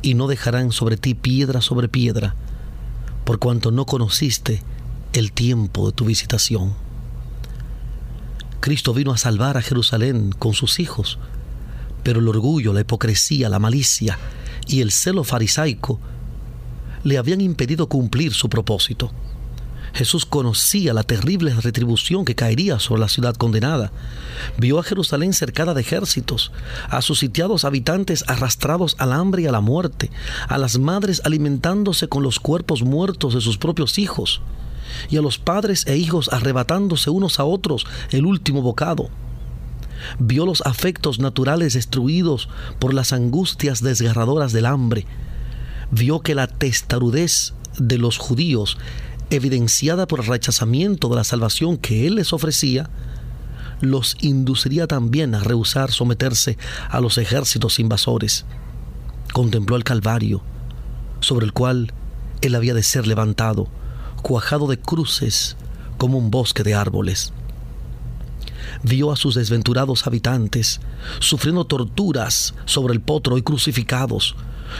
y 0.00 0.14
no 0.14 0.26
dejarán 0.26 0.72
sobre 0.72 0.96
ti 0.96 1.14
piedra 1.14 1.60
sobre 1.60 1.88
piedra 1.88 2.34
por 3.24 3.38
cuanto 3.38 3.70
no 3.70 3.86
conociste 3.86 4.62
el 5.12 5.32
tiempo 5.32 5.86
de 5.86 5.92
tu 5.92 6.04
visitación. 6.04 6.74
Cristo 8.60 8.94
vino 8.94 9.12
a 9.12 9.18
salvar 9.18 9.56
a 9.56 9.62
Jerusalén 9.62 10.32
con 10.38 10.54
sus 10.54 10.80
hijos, 10.80 11.18
pero 12.02 12.20
el 12.20 12.28
orgullo, 12.28 12.72
la 12.72 12.80
hipocresía, 12.80 13.48
la 13.48 13.58
malicia 13.58 14.18
y 14.66 14.80
el 14.80 14.90
celo 14.90 15.24
farisaico 15.24 16.00
le 17.04 17.18
habían 17.18 17.40
impedido 17.40 17.88
cumplir 17.88 18.32
su 18.32 18.48
propósito. 18.48 19.10
Jesús 19.94 20.24
conocía 20.24 20.94
la 20.94 21.02
terrible 21.02 21.54
retribución 21.54 22.24
que 22.24 22.34
caería 22.34 22.78
sobre 22.78 23.00
la 23.00 23.08
ciudad 23.08 23.34
condenada. 23.34 23.92
Vio 24.56 24.78
a 24.78 24.82
Jerusalén 24.82 25.32
cercada 25.32 25.74
de 25.74 25.82
ejércitos, 25.82 26.50
a 26.88 27.02
sus 27.02 27.18
sitiados 27.18 27.64
habitantes 27.64 28.24
arrastrados 28.26 28.96
al 28.98 29.12
hambre 29.12 29.42
y 29.42 29.46
a 29.46 29.52
la 29.52 29.60
muerte, 29.60 30.10
a 30.48 30.58
las 30.58 30.78
madres 30.78 31.20
alimentándose 31.24 32.08
con 32.08 32.22
los 32.22 32.40
cuerpos 32.40 32.82
muertos 32.82 33.34
de 33.34 33.40
sus 33.40 33.58
propios 33.58 33.98
hijos, 33.98 34.40
y 35.10 35.16
a 35.16 35.22
los 35.22 35.38
padres 35.38 35.86
e 35.86 35.96
hijos 35.96 36.30
arrebatándose 36.32 37.10
unos 37.10 37.38
a 37.38 37.44
otros 37.44 37.86
el 38.10 38.24
último 38.24 38.62
bocado. 38.62 39.10
Vio 40.18 40.46
los 40.46 40.62
afectos 40.62 41.18
naturales 41.18 41.74
destruidos 41.74 42.48
por 42.78 42.94
las 42.94 43.12
angustias 43.12 43.82
desgarradoras 43.82 44.52
del 44.52 44.66
hambre. 44.66 45.06
Vio 45.90 46.20
que 46.20 46.34
la 46.34 46.46
testarudez 46.46 47.54
de 47.78 47.98
los 47.98 48.18
judíos 48.18 48.78
evidenciada 49.32 50.06
por 50.06 50.20
el 50.20 50.26
rechazamiento 50.26 51.08
de 51.08 51.16
la 51.16 51.24
salvación 51.24 51.76
que 51.76 52.06
Él 52.06 52.16
les 52.16 52.32
ofrecía, 52.32 52.90
los 53.80 54.16
induciría 54.20 54.86
también 54.86 55.34
a 55.34 55.40
rehusar 55.40 55.90
someterse 55.90 56.56
a 56.88 57.00
los 57.00 57.18
ejércitos 57.18 57.78
invasores. 57.78 58.44
Contempló 59.32 59.76
el 59.76 59.84
Calvario, 59.84 60.42
sobre 61.20 61.46
el 61.46 61.52
cual 61.52 61.92
Él 62.42 62.54
había 62.54 62.74
de 62.74 62.82
ser 62.82 63.06
levantado, 63.06 63.68
cuajado 64.22 64.68
de 64.68 64.78
cruces 64.78 65.56
como 65.98 66.18
un 66.18 66.30
bosque 66.30 66.62
de 66.62 66.74
árboles. 66.74 67.32
Vio 68.82 69.10
a 69.10 69.16
sus 69.16 69.34
desventurados 69.34 70.06
habitantes 70.06 70.80
sufriendo 71.18 71.64
torturas 71.64 72.54
sobre 72.64 72.94
el 72.94 73.00
potro 73.00 73.38
y 73.38 73.42
crucificados, 73.42 74.36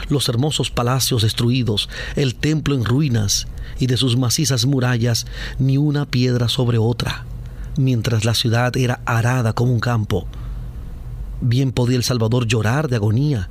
los 0.09 0.29
hermosos 0.29 0.71
palacios 0.71 1.23
destruidos, 1.23 1.89
el 2.15 2.35
templo 2.35 2.75
en 2.75 2.85
ruinas 2.85 3.47
y 3.79 3.87
de 3.87 3.97
sus 3.97 4.17
macizas 4.17 4.65
murallas 4.65 5.25
ni 5.59 5.77
una 5.77 6.05
piedra 6.05 6.47
sobre 6.49 6.77
otra, 6.77 7.25
mientras 7.77 8.25
la 8.25 8.33
ciudad 8.33 8.75
era 8.77 9.01
arada 9.05 9.53
como 9.53 9.73
un 9.73 9.79
campo. 9.79 10.27
Bien 11.41 11.71
podía 11.71 11.97
el 11.97 12.03
Salvador 12.03 12.47
llorar 12.47 12.87
de 12.87 12.95
agonía 12.95 13.49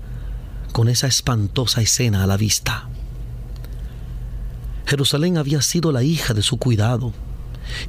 con 0.73 0.89
esa 0.89 1.07
espantosa 1.07 1.83
escena 1.83 2.23
a 2.23 2.27
la 2.27 2.37
vista. 2.37 2.89
Jerusalén 4.87 5.37
había 5.37 5.63
sido 5.63 5.93
la 5.93 6.03
hija 6.03 6.35
de 6.35 6.43
su 6.43 6.59
cuidado, 6.59 7.13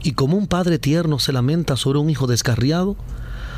y 0.04 0.13
como 0.13 0.38
un 0.38 0.48
padre 0.48 0.80
tierno 0.80 1.19
se 1.19 1.34
lamenta 1.34 1.76
sobre 1.78 2.00
un 2.00 2.10
hijo 2.10 2.28
descarriado, 2.28 2.96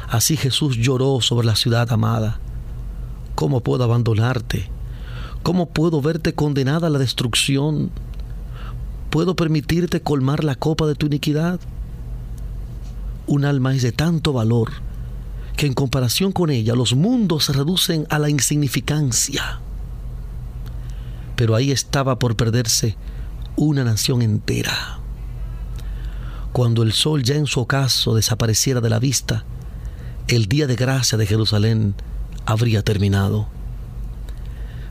así 0.10 0.38
Jesús 0.38 0.78
lloró 0.78 1.22
sobre 1.22 1.48
la 1.48 1.56
ciudad 1.56 1.92
amada. 1.92 2.40
¿Cómo 3.36 3.62
puedo 3.62 3.84
abandonarte? 3.84 4.70
¿Cómo 5.44 5.68
puedo 5.68 6.02
verte 6.02 6.34
condenada 6.34 6.88
a 6.88 6.90
la 6.90 7.00
destrucción? 7.00 7.92
¿Puedo 9.16 9.38
permitirte 9.38 10.02
colmar 10.02 10.44
la 10.44 10.56
copa 10.56 10.88
de 10.88 10.96
tu 10.96 11.06
iniquidad? 11.06 11.62
Un 13.28 13.46
alma 13.46 13.74
es 13.74 13.82
de 13.82 13.94
tanto 13.94 14.34
valor 14.34 14.74
que 15.56 15.66
en 15.66 15.74
comparación 15.74 16.34
con 16.34 16.50
ella 16.50 16.76
los 16.76 16.96
mundos 16.96 17.46
se 17.46 17.54
reducen 17.54 18.06
a 18.10 18.20
la 18.20 18.30
insignificancia. 18.30 19.62
Pero 21.38 21.56
ahí 21.56 21.72
estaba 21.72 22.20
por 22.20 22.36
perderse 22.36 22.98
una 23.56 23.86
nación 23.86 24.22
entera. 24.22 25.00
Cuando 26.52 26.84
el 26.84 26.92
sol 26.92 27.24
ya 27.24 27.36
en 27.36 27.48
su 27.48 27.62
ocaso 27.62 28.16
desapareciera 28.16 28.82
de 28.82 28.90
la 28.90 29.00
vista, 29.00 29.46
el 30.28 30.48
día 30.48 30.68
de 30.68 30.76
gracia 30.76 31.18
de 31.18 31.26
Jerusalén 31.26 31.96
habría 32.46 32.84
terminado. 32.84 33.48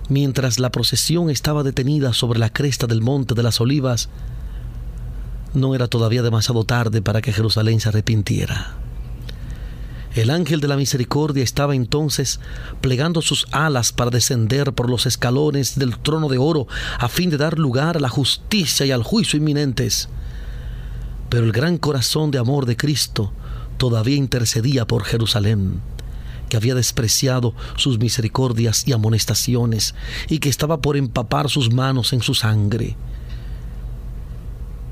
Mientras 0.08 0.58
la 0.58 0.70
procesión 0.70 1.30
estaba 1.30 1.62
detenida 1.62 2.12
sobre 2.12 2.38
la 2.38 2.50
cresta 2.50 2.86
del 2.86 3.00
monte 3.00 3.34
de 3.34 3.42
las 3.42 3.60
olivas, 3.60 4.10
no 5.54 5.74
era 5.74 5.88
todavía 5.88 6.22
demasiado 6.22 6.64
tarde 6.64 7.00
para 7.00 7.22
que 7.22 7.32
Jerusalén 7.32 7.80
se 7.80 7.88
arrepintiera. 7.88 8.74
El 10.14 10.30
ángel 10.30 10.60
de 10.60 10.68
la 10.68 10.76
misericordia 10.76 11.42
estaba 11.42 11.74
entonces 11.74 12.38
plegando 12.80 13.20
sus 13.20 13.46
alas 13.50 13.92
para 13.92 14.10
descender 14.10 14.72
por 14.72 14.88
los 14.88 15.06
escalones 15.06 15.76
del 15.76 15.98
trono 15.98 16.28
de 16.28 16.38
oro 16.38 16.68
a 16.98 17.08
fin 17.08 17.30
de 17.30 17.36
dar 17.36 17.58
lugar 17.58 17.96
a 17.96 18.00
la 18.00 18.08
justicia 18.08 18.86
y 18.86 18.92
al 18.92 19.02
juicio 19.02 19.38
inminentes. 19.38 20.08
Pero 21.30 21.44
el 21.44 21.52
gran 21.52 21.78
corazón 21.78 22.30
de 22.30 22.38
amor 22.38 22.64
de 22.66 22.76
Cristo 22.76 23.32
todavía 23.76 24.14
intercedía 24.16 24.86
por 24.86 25.02
Jerusalén, 25.02 25.80
había 26.56 26.74
despreciado 26.74 27.54
sus 27.76 27.98
misericordias 27.98 28.86
y 28.86 28.92
amonestaciones 28.92 29.94
y 30.28 30.38
que 30.38 30.48
estaba 30.48 30.80
por 30.80 30.96
empapar 30.96 31.48
sus 31.48 31.72
manos 31.72 32.12
en 32.12 32.22
su 32.22 32.34
sangre. 32.34 32.96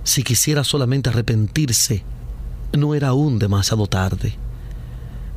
Si 0.04 0.22
quisiera 0.22 0.64
solamente 0.64 1.10
arrepentirse, 1.10 2.04
no 2.72 2.94
era 2.94 3.08
aún 3.08 3.38
demasiado 3.38 3.86
tarde 3.86 4.36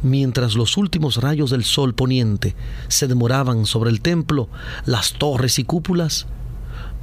mientras 0.05 0.55
los 0.55 0.77
últimos 0.77 1.17
rayos 1.17 1.49
del 1.49 1.63
sol 1.63 1.95
poniente 1.95 2.55
se 2.87 3.07
demoraban 3.07 3.65
sobre 3.65 3.89
el 3.89 4.01
templo, 4.01 4.47
las 4.85 5.13
torres 5.13 5.59
y 5.59 5.63
cúpulas, 5.63 6.27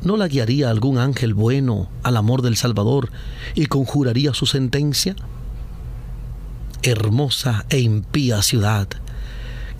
¿no 0.02 0.16
la 0.16 0.28
guiaría 0.28 0.70
algún 0.70 0.98
ángel 0.98 1.34
bueno 1.34 1.90
al 2.02 2.16
amor 2.16 2.42
del 2.42 2.56
Salvador 2.56 3.10
y 3.54 3.66
conjuraría 3.66 4.32
su 4.34 4.46
sentencia? 4.46 5.16
Hermosa 6.82 7.66
e 7.70 7.80
impía 7.80 8.40
ciudad, 8.42 8.88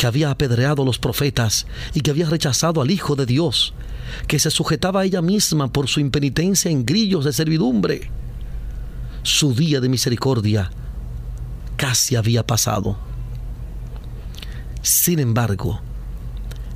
que 0.03 0.09
había 0.09 0.33
apedreado 0.33 0.83
a 0.83 0.85
los 0.85 0.99
profetas 0.99 1.65
y 1.95 2.01
que 2.01 2.11
había 2.11 2.29
rechazado 2.29 2.83
al 2.83 2.91
Hijo 2.91 3.15
de 3.15 3.25
Dios, 3.25 3.73
que 4.27 4.41
se 4.41 4.51
sujetaba 4.51 5.03
a 5.03 5.05
ella 5.05 5.23
misma 5.23 5.73
por 5.73 5.87
su 5.87 6.01
impenitencia 6.01 6.73
en 6.73 6.85
grillos 6.85 7.25
de 7.25 7.33
servidumbre. 7.33 8.11
Su 9.23 9.55
día 9.55 9.81
de 9.81 9.89
misericordia 9.89 10.73
casi 11.77 12.17
había 12.17 12.45
pasado. 12.45 12.99
Sin 14.83 15.21
embargo, 15.21 15.81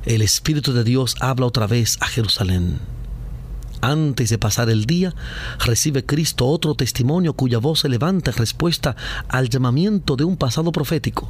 el 0.05 0.21
Espíritu 0.21 0.71
de 0.71 0.85
Dios 0.85 1.17
habla 1.19 1.47
otra 1.47 1.67
vez 1.67 1.97
a 1.99 2.07
Jerusalén. 2.07 2.79
Antes 3.81 4.29
de 4.29 4.37
pasar 4.37 4.69
el 4.69 4.85
día, 4.85 5.13
recibe 5.65 6.05
Cristo 6.05 6.47
otro 6.47 6.75
testimonio 6.75 7.33
cuya 7.33 7.57
voz 7.57 7.81
se 7.81 7.89
levanta 7.89 8.31
en 8.31 8.37
respuesta 8.37 8.95
al 9.27 9.49
llamamiento 9.49 10.15
de 10.15 10.23
un 10.23 10.37
pasado 10.37 10.71
profético. 10.71 11.29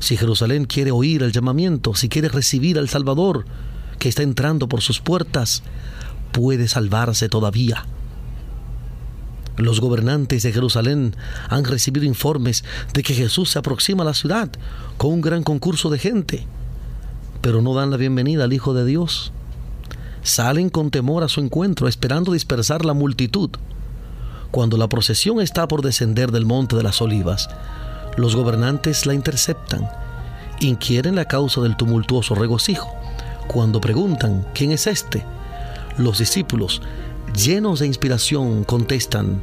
Si 0.00 0.16
Jerusalén 0.16 0.64
quiere 0.64 0.90
oír 0.90 1.22
el 1.22 1.30
llamamiento, 1.30 1.94
si 1.94 2.08
quiere 2.08 2.28
recibir 2.28 2.78
al 2.78 2.88
Salvador 2.88 3.44
que 3.98 4.08
está 4.08 4.22
entrando 4.22 4.68
por 4.68 4.80
sus 4.80 5.00
puertas, 5.00 5.62
puede 6.32 6.68
salvarse 6.68 7.28
todavía. 7.28 7.84
Los 9.56 9.80
gobernantes 9.80 10.42
de 10.42 10.52
Jerusalén 10.52 11.14
han 11.50 11.64
recibido 11.64 12.06
informes 12.06 12.64
de 12.94 13.02
que 13.02 13.14
Jesús 13.14 13.50
se 13.50 13.58
aproxima 13.58 14.02
a 14.02 14.06
la 14.06 14.14
ciudad 14.14 14.50
con 14.96 15.12
un 15.12 15.20
gran 15.20 15.42
concurso 15.42 15.90
de 15.90 15.98
gente, 15.98 16.46
pero 17.42 17.60
no 17.60 17.74
dan 17.74 17.90
la 17.90 17.98
bienvenida 17.98 18.44
al 18.44 18.54
Hijo 18.54 18.72
de 18.72 18.86
Dios. 18.86 19.32
Salen 20.22 20.70
con 20.70 20.90
temor 20.90 21.24
a 21.24 21.28
su 21.28 21.40
encuentro, 21.40 21.88
esperando 21.88 22.32
dispersar 22.32 22.86
la 22.86 22.94
multitud. 22.94 23.50
Cuando 24.50 24.78
la 24.78 24.88
procesión 24.88 25.40
está 25.40 25.68
por 25.68 25.82
descender 25.82 26.32
del 26.32 26.46
monte 26.46 26.74
de 26.76 26.82
las 26.82 27.02
olivas, 27.02 27.48
los 28.16 28.36
gobernantes 28.36 29.06
la 29.06 29.14
interceptan, 29.14 29.88
inquieren 30.60 31.14
la 31.16 31.26
causa 31.26 31.60
del 31.60 31.76
tumultuoso 31.76 32.34
regocijo. 32.34 32.90
Cuando 33.46 33.80
preguntan, 33.80 34.46
¿quién 34.54 34.72
es 34.72 34.86
este? 34.86 35.24
Los 35.96 36.18
discípulos 36.18 36.82
llenos 37.34 37.80
de 37.80 37.86
inspiración, 37.86 38.64
contestan. 38.64 39.40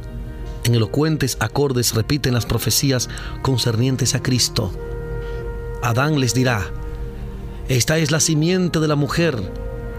En 0.64 0.74
elocuentes 0.74 1.36
acordes 1.40 1.94
repiten 1.94 2.34
las 2.34 2.46
profecías 2.46 3.08
concernientes 3.42 4.14
a 4.14 4.22
Cristo. 4.22 4.72
Adán 5.82 6.20
les 6.20 6.34
dirá, 6.34 6.66
esta 7.68 7.98
es 7.98 8.10
la 8.10 8.20
simiente 8.20 8.80
de 8.80 8.88
la 8.88 8.96
mujer 8.96 9.52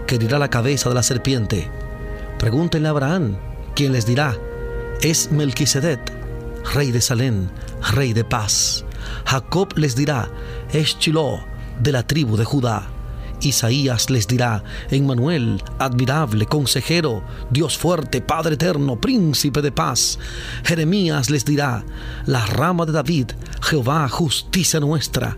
que 0.06 0.18
dirá 0.18 0.38
la 0.38 0.50
cabeza 0.50 0.88
de 0.88 0.94
la 0.94 1.02
serpiente. 1.02 1.70
Pregúntenle 2.38 2.88
a 2.88 2.90
Abraham, 2.90 3.36
quien 3.74 3.92
les 3.92 4.06
dirá, 4.06 4.36
es 5.02 5.32
Melquisedec, 5.32 6.00
rey 6.74 6.90
de 6.92 7.00
Salem, 7.00 7.48
rey 7.92 8.12
de 8.12 8.24
paz. 8.24 8.84
Jacob 9.24 9.76
les 9.76 9.94
dirá, 9.94 10.28
es 10.72 10.98
Chiló, 10.98 11.40
de 11.80 11.92
la 11.92 12.06
tribu 12.06 12.36
de 12.36 12.44
Judá. 12.44 12.88
Isaías 13.40 14.10
les 14.10 14.26
dirá, 14.26 14.62
Emmanuel, 14.90 15.62
admirable, 15.78 16.46
consejero, 16.46 17.22
Dios 17.50 17.78
fuerte, 17.78 18.20
Padre 18.20 18.54
eterno, 18.54 19.00
príncipe 19.00 19.62
de 19.62 19.72
paz. 19.72 20.18
Jeremías 20.64 21.30
les 21.30 21.44
dirá, 21.44 21.84
la 22.26 22.44
rama 22.46 22.84
de 22.84 22.92
David, 22.92 23.30
Jehová, 23.62 24.08
justicia 24.08 24.80
nuestra. 24.80 25.36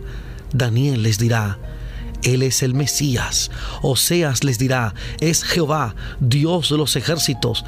Daniel 0.53 1.03
les 1.03 1.17
dirá, 1.17 1.57
Él 2.23 2.43
es 2.43 2.61
el 2.61 2.73
Mesías. 2.73 3.51
Oseas 3.81 4.43
les 4.43 4.59
dirá, 4.59 4.93
es 5.19 5.43
Jehová, 5.43 5.95
Dios 6.19 6.69
de 6.69 6.77
los 6.77 6.95
ejércitos. 6.95 7.63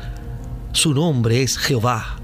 Su 0.73 0.93
nombre 0.93 1.41
es 1.41 1.57
Jehová. 1.57 2.17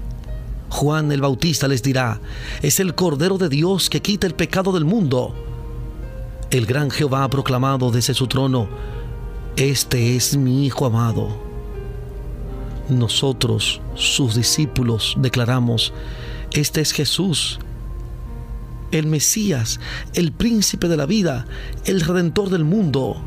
Juan 0.72 1.12
el 1.12 1.20
Bautista 1.20 1.68
les 1.68 1.82
dirá, 1.82 2.18
es 2.62 2.80
el 2.80 2.94
Cordero 2.94 3.36
de 3.36 3.50
Dios 3.50 3.90
que 3.90 4.00
quita 4.00 4.26
el 4.26 4.34
pecado 4.34 4.72
del 4.72 4.86
mundo. 4.86 5.34
El 6.50 6.64
gran 6.64 6.90
Jehová 6.90 7.24
ha 7.24 7.28
proclamado 7.28 7.90
desde 7.90 8.14
su 8.14 8.26
trono, 8.26 8.68
Este 9.56 10.16
es 10.16 10.34
mi 10.34 10.64
Hijo 10.64 10.86
amado. 10.86 11.28
Nosotros, 12.88 13.82
sus 13.94 14.34
discípulos, 14.34 15.14
declaramos, 15.18 15.92
Este 16.52 16.80
es 16.80 16.92
Jesús, 16.92 17.60
el 18.92 19.06
Mesías, 19.06 19.78
el 20.14 20.32
príncipe 20.32 20.88
de 20.88 20.96
la 20.96 21.04
vida, 21.04 21.44
el 21.84 22.00
redentor 22.00 22.48
del 22.48 22.64
mundo. 22.64 23.20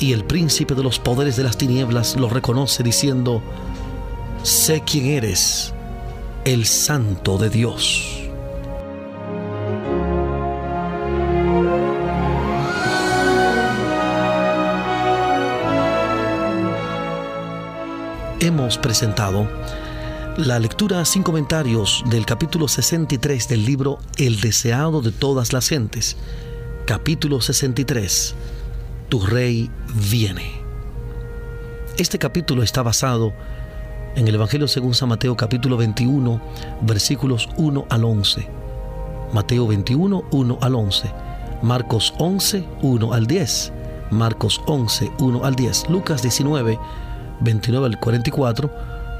Y 0.00 0.12
el 0.12 0.24
príncipe 0.24 0.74
de 0.74 0.82
los 0.82 0.98
poderes 0.98 1.36
de 1.36 1.44
las 1.44 1.56
tinieblas 1.56 2.16
lo 2.16 2.28
reconoce 2.28 2.82
diciendo, 2.82 3.40
sé 4.42 4.82
quién 4.84 5.06
eres, 5.06 5.72
el 6.46 6.64
santo 6.64 7.38
de 7.38 7.50
Dios. 7.50 8.22
hemos 18.38 18.78
presentado 18.78 19.48
la 20.36 20.60
lectura 20.60 21.04
sin 21.04 21.24
comentarios 21.24 22.04
del 22.10 22.24
capítulo 22.24 22.68
63 22.68 23.48
del 23.48 23.64
libro 23.64 23.98
El 24.16 24.40
deseado 24.40 25.02
de 25.02 25.10
todas 25.10 25.52
las 25.52 25.68
gentes. 25.68 26.16
Capítulo 26.86 27.40
63. 27.40 28.34
Tu 29.08 29.26
rey 29.26 29.68
viene. 30.08 30.62
Este 31.98 32.20
capítulo 32.20 32.62
está 32.62 32.82
basado 32.82 33.32
en 34.16 34.26
el 34.26 34.34
Evangelio 34.34 34.66
según 34.66 34.94
San 34.94 35.10
Mateo 35.10 35.36
capítulo 35.36 35.76
21 35.76 36.40
versículos 36.80 37.48
1 37.56 37.84
al 37.88 38.04
11. 38.04 38.48
Mateo 39.32 39.66
21, 39.66 40.24
1 40.30 40.58
al 40.60 40.74
11. 40.74 41.12
Marcos 41.62 42.14
11, 42.18 42.64
1 42.82 43.12
al 43.12 43.26
10. 43.26 43.72
Marcos 44.10 44.60
11, 44.66 45.12
1 45.18 45.44
al 45.44 45.54
10. 45.54 45.90
Lucas 45.90 46.22
19, 46.22 46.78
29 47.40 47.86
al 47.86 48.00
44, 48.00 48.70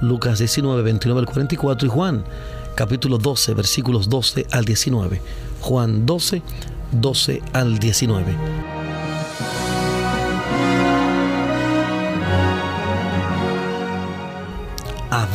Lucas 0.01 0.39
19, 0.39 0.83
29 0.83 1.21
al 1.21 1.27
44 1.27 1.87
y 1.87 1.91
Juan 1.91 2.25
capítulo 2.75 3.19
12, 3.19 3.55
versículos 3.55 4.09
12 4.09 4.47
al 4.53 4.65
19. 4.65 5.21
Juan 5.61 6.07
12, 6.07 6.43
12 6.93 7.43
al 7.53 7.79
19. 7.79 8.66